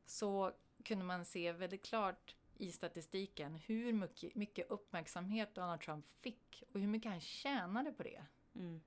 [0.06, 0.52] så
[0.84, 6.80] kunde man se väldigt klart i statistiken hur mycket, mycket uppmärksamhet Donald Trump fick och
[6.80, 8.26] hur mycket han tjänade på det.
[8.56, 8.82] Mm.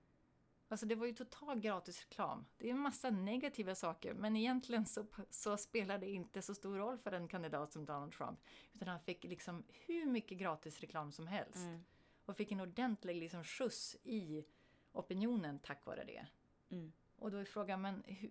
[0.70, 2.46] Alltså det var ju total gratis reklam.
[2.56, 6.76] Det är en massa negativa saker men egentligen så, så spelar det inte så stor
[6.76, 8.40] roll för en kandidat som Donald Trump.
[8.74, 11.56] Utan han fick liksom hur mycket gratis reklam som helst.
[11.56, 11.84] Mm.
[12.28, 14.44] Och fick en ordentlig liksom skjuts i
[14.92, 16.26] opinionen tack vare det.
[16.68, 16.92] Mm.
[17.16, 18.30] Och då är frågan, men hur,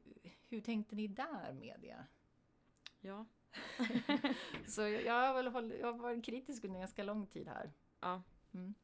[0.49, 2.07] hur tänkte ni där media?
[2.99, 3.25] Ja.
[4.67, 7.71] Så jag, jag, har väl håll, jag har varit kritisk under ganska lång tid här.
[7.99, 8.23] ja.
[8.53, 8.75] Mm.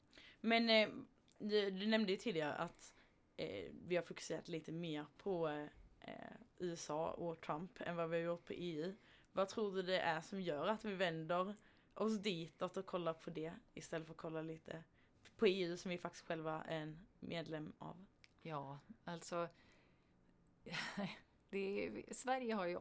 [0.41, 0.89] Men eh,
[1.37, 2.93] du, du nämnde ju tidigare att
[3.37, 5.47] eh, vi har fokuserat lite mer på
[5.99, 8.95] eh, USA och Trump än vad vi har gjort på EU.
[9.31, 11.55] Vad tror du det är som gör att vi vänder
[11.93, 14.83] oss ditåt och kollar på det istället för att kolla lite
[15.37, 18.05] på EU som vi faktiskt själva är en medlem av?
[18.41, 19.49] Ja, alltså.
[21.51, 22.79] Är, Sverige har ju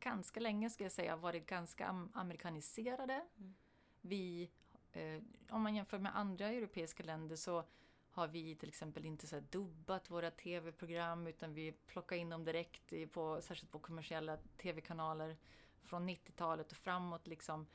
[0.00, 3.24] ganska länge, ska jag säga, varit ganska am- amerikaniserade.
[3.38, 3.54] Mm.
[4.00, 4.50] Vi,
[4.92, 7.64] eh, om man jämför med andra europeiska länder så
[8.10, 12.92] har vi till exempel inte så dubbat våra tv-program utan vi plockar in dem direkt
[13.12, 15.36] på, särskilt på kommersiella tv-kanaler
[15.82, 17.26] från 90-talet och framåt.
[17.26, 17.66] Liksom.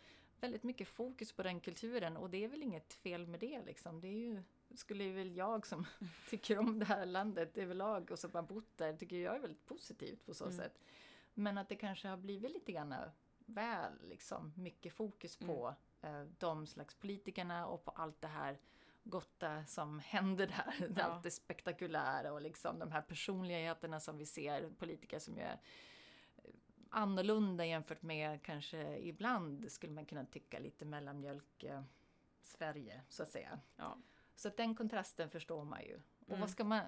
[0.41, 3.61] Väldigt mycket fokus på den kulturen och det är väl inget fel med det.
[3.65, 4.01] Liksom.
[4.01, 4.43] Det är ju,
[4.75, 5.85] skulle väl jag som
[6.29, 9.65] tycker om det här landet överlag och som har bott där, tycker jag är väldigt
[9.65, 10.57] positivt på så Mm.
[10.57, 10.79] sätt.
[11.33, 12.95] Men att det kanske har blivit lite grann
[13.45, 18.59] väl liksom, mycket fokus på eh, de slags politikerna och på allt det här
[19.03, 20.89] gotta som händer där.
[20.97, 21.03] Ja.
[21.03, 25.57] Allt det spektakulära och liksom de här personligheterna som vi ser, politiker som är eh,
[26.89, 31.83] annorlunda jämfört med kanske ibland skulle man kunna tycka lite mellanmjölk eh,
[32.41, 33.59] Sverige så att säga.
[33.75, 33.97] Ja.
[34.35, 36.01] Så att den kontrasten förstår man ju.
[36.19, 36.39] Och Mm.
[36.39, 36.81] vad ska man,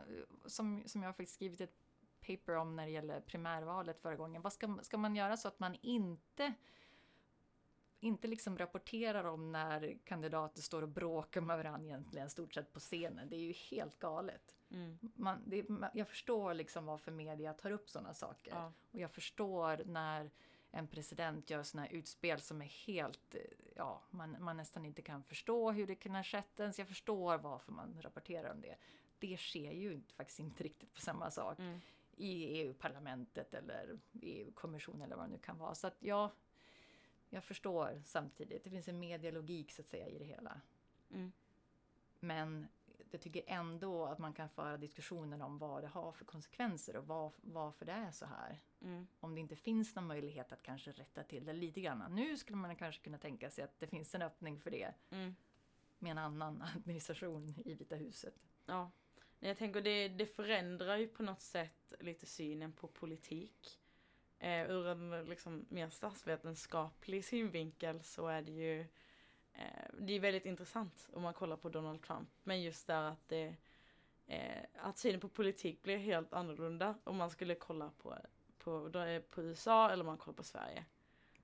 [0.46, 1.76] som, som jag har faktiskt skrivit ett
[2.28, 4.42] paper om när det gäller primärvalet förra gången.
[4.42, 6.54] Vad ska, ska man göra så att man inte
[8.02, 12.80] inte liksom rapporterar om när kandidater står och bråkar med varandra egentligen stort sett på
[12.80, 13.30] scenen.
[13.30, 14.56] Det är ju helt galet.
[14.72, 14.98] Mm.
[15.02, 18.54] Man, det, jag förstår liksom varför media tar upp sådana saker.
[18.56, 18.74] Ja.
[18.92, 20.32] Och jag förstår när
[20.72, 23.42] en president gör sådana utspel som är helt, eh,
[23.76, 26.80] ja, man, man nästan inte kan förstå hur det kan ha skett ens.
[26.80, 28.76] Jag förstår varför man rapporterar om det.
[29.20, 31.80] Det sker ju faktiskt inte riktigt på samma sak Mm.
[32.16, 35.76] i EU-parlamentet eller EU-kommissionen eller vad det nu kan vara.
[35.76, 36.32] Så att ja,
[37.34, 38.64] jag förstår samtidigt.
[38.64, 40.62] Det finns en medialogik så att säga i det hela.
[41.12, 41.32] Mm.
[42.20, 42.68] Men
[43.12, 47.08] jag tycker ändå att man kan föra diskussionen om vad det har för konsekvenser och
[47.08, 48.60] var, varför det är så här.
[48.82, 49.08] Mm.
[49.20, 52.16] Om det inte finns någon möjlighet att kanske rätta till det lite grann.
[52.16, 55.36] Nu skulle man kanske kunna tänka sig att det finns en öppning för det Mm.
[56.00, 58.36] med en annan administration i Vita huset.
[58.66, 58.92] Ja.
[59.40, 63.81] Jag tänker det, det förändrar ju på något sätt lite synen på politik.
[64.44, 68.80] Eh, ur en liksom mer statsvetenskaplig synvinkel så är det ju
[69.54, 72.30] eh, det är väldigt intressant om man kollar på Donald Trump.
[72.44, 73.56] Men just där att det,
[74.28, 78.18] eh, att synen på politik blir helt annorlunda om man skulle kolla på,
[78.58, 78.92] på,
[79.30, 80.86] på USA eller om man kollar på Sverige.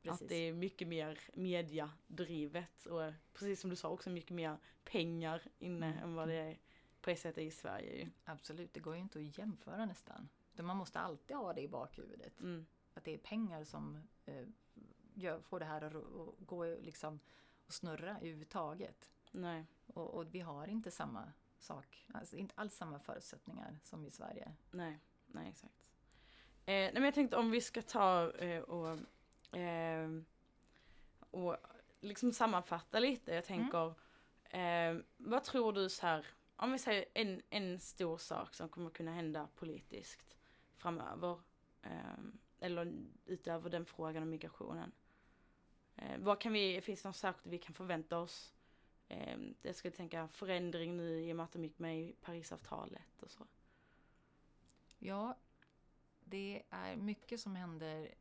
[0.01, 0.21] Precis.
[0.21, 5.41] Att det är mycket mer mediadrivet och precis som du sa också mycket mer pengar
[5.59, 6.03] inne Mm.
[6.03, 6.57] än vad det är
[7.01, 8.09] på ett sätt i Sverige.
[8.23, 10.29] Absolut, det går ju inte att jämföra nästan.
[10.53, 12.39] Man måste alltid ha det i bakhuvudet.
[12.41, 12.65] Mm.
[12.97, 17.19] Att det är pengar som eh, får det här att, gå liksom
[17.65, 19.11] och snurra överhuvudtaget.
[19.31, 19.65] Nej.
[19.87, 24.53] Och, och vi har inte samma sak, alltså inte alls samma förutsättningar som i Sverige.
[24.71, 25.85] Nej, nej exakt.
[26.65, 30.09] Eh, nej men jag tänkte om vi ska ta eh, och, eh,
[31.19, 31.57] och
[31.99, 33.33] liksom sammanfatta lite.
[33.33, 33.93] Jag tänker,
[34.43, 36.25] eh, vad tror du så här,
[36.55, 40.37] om vi säger en, en stor sak som kommer kunna hända politiskt
[40.75, 41.39] framöver.
[41.81, 42.17] Eh,
[42.59, 42.93] eller
[43.25, 44.91] utöver den frågan om migrationen.
[45.95, 48.53] Eh, vad kan vi, finns det något särskilt vi kan förvänta oss?
[49.07, 53.23] Eh, jag skulle tänka förändring nu i och med att de gick med i Parisavtalet
[53.23, 53.47] och så.
[54.99, 55.37] Ja,
[56.19, 58.13] det är mycket som händer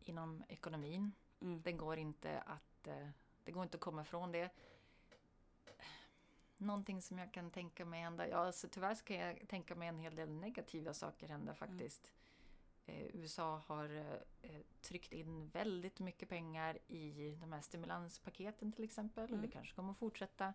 [0.00, 1.12] inom ekonomin.
[1.40, 1.62] Mm.
[1.62, 3.08] Det går inte att, eh,
[3.44, 4.50] det går inte att komma ifrån det.
[6.56, 9.98] Någonting som jag kan tänka mig hända, ja alltså tyvärr ska jag tänka mig en
[9.98, 12.06] hel del negativa saker hända faktiskt.
[12.06, 12.21] Eh,
[12.86, 13.96] USA har
[14.42, 19.24] eh, tryckt in väldigt mycket pengar i de här stimulanspaketen till exempel.
[19.24, 19.42] Och Mm.
[19.42, 20.54] det kanske kommer att fortsätta.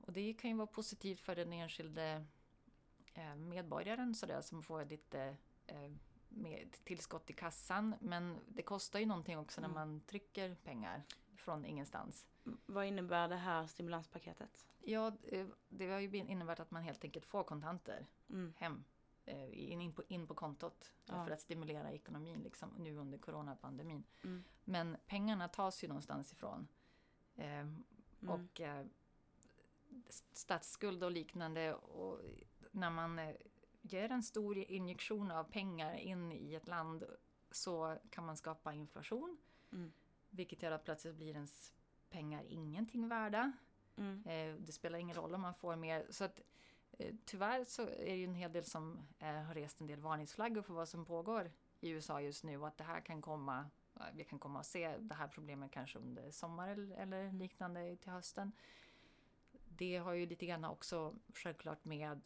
[0.00, 2.24] Och det kan ju vara positivt för den enskilde
[3.14, 5.36] eh, medborgaren sådär, som får lite
[5.66, 5.90] eh,
[6.84, 7.94] tillskott i kassan.
[8.00, 9.74] Men det kostar ju någonting också när Mm.
[9.80, 11.02] man trycker pengar
[11.36, 12.26] från ingenstans.
[12.66, 14.66] Vad innebär det här stimulanspaketet?
[14.82, 18.52] Ja, eh, det har ju inneburit att man helt enkelt får kontanter Mm.
[18.56, 18.84] hem.
[19.26, 20.92] Eh, In, på, in på kontot.
[21.04, 21.24] Ja.
[21.24, 24.04] För att stimulera ekonomin liksom, nu under coronapandemin.
[24.24, 24.44] Mm.
[24.64, 26.68] Men pengarna tas ju någonstans ifrån.
[27.36, 27.66] Eh,
[28.24, 28.40] Mm.
[28.40, 28.86] Och eh,
[30.32, 31.74] statsskuld och liknande.
[31.74, 32.20] Och
[32.70, 33.34] när man eh,
[33.82, 37.04] ger en stor injektion av pengar in i ett land
[37.50, 39.38] så kan man skapa inflation.
[39.72, 39.92] Mm.
[40.30, 41.72] Vilket gör att plötsligt blir ens
[42.10, 43.52] pengar ingenting värda.
[43.96, 44.22] Mm.
[44.26, 46.06] Eh, det spelar ingen roll om man får mer.
[46.10, 46.40] Så att,
[47.24, 50.62] tyvärr så är det ju en hel del som eh, har rest en del varningsflaggor
[50.62, 53.70] för vad som pågår i USA just nu och att det här kan komma
[54.14, 58.12] vi kan komma att se det här problemet kanske under sommar eller, eller liknande till
[58.12, 58.52] hösten.
[59.68, 62.20] Det har ju lite grann också självklart med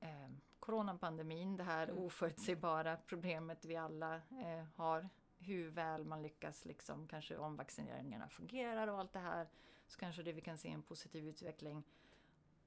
[0.00, 0.28] eh,
[0.60, 2.04] coronapandemin, det här Mm.
[2.04, 5.08] oförutsägbara problemet vi alla eh, har.
[5.38, 9.48] Hur väl man lyckas liksom kanske om vaccineringarna fungerar och allt det här
[9.86, 11.84] så kanske det vi kan se en positiv utveckling.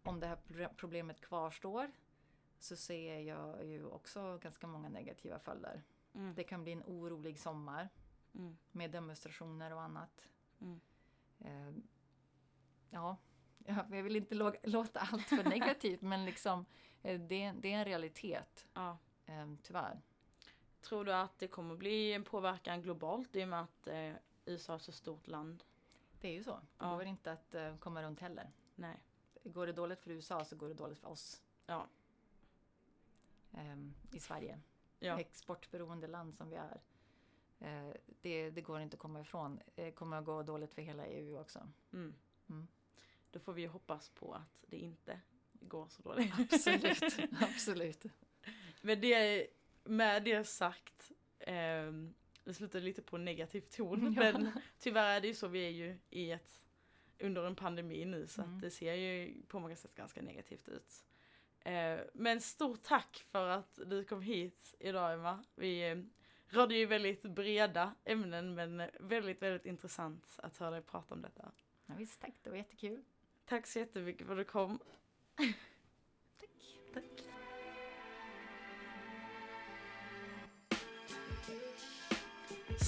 [0.03, 1.91] Om det här pro- problemet kvarstår
[2.59, 5.83] så ser jag ju också ganska många negativa följder.
[6.13, 6.35] Mm.
[6.35, 7.89] Det kan bli en orolig sommar
[8.33, 8.57] Mm.
[8.71, 10.27] med demonstrationer och annat.
[10.61, 10.81] Mm.
[11.39, 11.83] Eh,
[12.89, 13.17] ja,
[13.65, 16.65] jag vill inte lå- låta allt för negativt men liksom
[17.03, 18.97] eh, det, det är en realitet, Ja.
[19.25, 20.01] eh, tyvärr.
[20.81, 24.13] Tror du att det kommer bli en påverkan globalt i och med att eh,
[24.45, 25.63] USA är ett så stort land?
[26.19, 26.51] Det är ju så.
[26.55, 26.93] Det Ja.
[26.95, 28.51] går inte att eh, komma runt heller.
[28.75, 28.99] Nej.
[29.43, 31.87] Går det dåligt för USA så går det dåligt för oss Ja.
[33.53, 33.77] eh,
[34.11, 34.59] i Sverige.
[34.99, 35.19] Ja.
[35.19, 36.81] exportberoende land som vi är.
[37.59, 39.59] Eh, det, det går inte att komma ifrån.
[39.75, 41.69] Det kommer att gå dåligt för hela EU också.
[41.93, 42.13] Mm.
[42.49, 42.67] Mm.
[43.31, 45.21] Då får vi ju hoppas på att det inte
[45.53, 46.33] går så dåligt.
[46.39, 47.03] Absolut,
[47.41, 48.05] absolut.
[48.81, 49.47] Men det,
[49.83, 52.13] med det sagt, ehm,
[52.43, 54.13] det slutar lite på negativ ton.
[54.13, 54.21] Ja.
[54.21, 56.67] Men tyvärr är det ju så, vi är ju i ett,
[57.21, 58.55] under en pandemi nu så Mm.
[58.55, 61.05] att det ser ju på många sätt ganska negativt ut.
[61.59, 65.43] Eh, men stort tack för att du kom hit idag Emma.
[65.55, 65.97] Vi eh,
[66.47, 71.51] rörde ju väldigt breda ämnen men väldigt, väldigt intressant att höra dig prata om detta.
[71.85, 72.33] Ja, visst, tack.
[72.43, 73.03] Det var jättekul.
[73.45, 74.79] Tack så jättemycket för att du kom.
[76.39, 76.49] Tack.
[76.93, 77.03] Tack.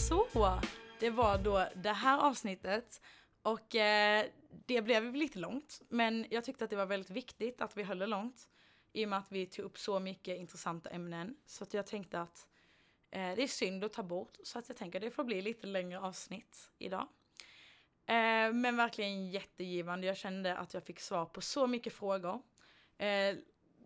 [0.08, 0.60] Så,
[1.00, 3.02] det var då det här avsnittet.
[3.44, 4.26] Och eh,
[4.66, 8.00] det blev lite långt, men jag tyckte att det var väldigt viktigt att vi höll
[8.00, 8.50] det långt.
[8.94, 11.38] I och med att vi tog upp så mycket intressanta ämnen.
[11.46, 12.48] Så att jag tänkte att
[13.12, 14.38] eh, det är synd att ta bort.
[14.44, 17.08] Så att jag tänker att det får bli lite längre avsnitt idag.
[18.06, 20.08] Eh, men verkligen jättegivande.
[20.08, 22.42] Jag kände att jag fick svar på så mycket frågor.
[22.98, 23.36] Eh,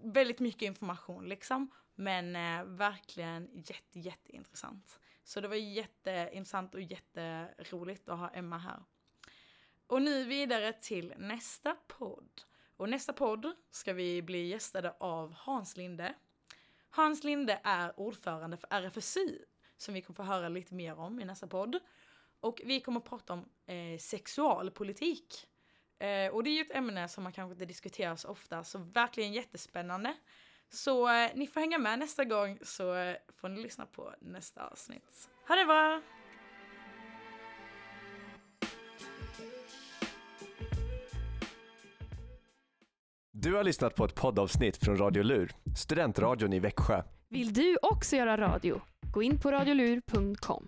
[0.03, 1.69] väldigt mycket information liksom.
[1.95, 4.99] Men eh, verkligen jätte, jätteintressant.
[5.23, 8.83] Så det var jätteintressant och jätteroligt att ha Emma här.
[9.87, 12.41] Och nu vidare till nästa podd.
[12.77, 16.13] Och nästa podd ska vi bli gästade av Hans Linde.
[16.89, 19.39] Hans Linde är ordförande för RFSU
[19.77, 21.79] som vi kommer få höra lite mer om i nästa podd.
[22.39, 25.47] Och vi kommer att prata om eh, sexualpolitik.
[25.99, 28.77] Eh, och det är ju ett ämne som man kanske inte diskuterar så ofta, så
[28.77, 30.13] verkligen jättespännande.
[30.69, 34.67] Så eh, ni får hänga med nästa gång så eh, får ni lyssna på nästa
[34.67, 35.29] avsnitt.
[35.47, 36.16] Ha det bra!
[43.39, 47.03] Du har lyssnat på ett poddavsnitt från Radio Lur, studentradion i Växjö.
[47.29, 48.81] Vill du också göra radio?
[49.13, 50.67] Gå in på radiolur.com.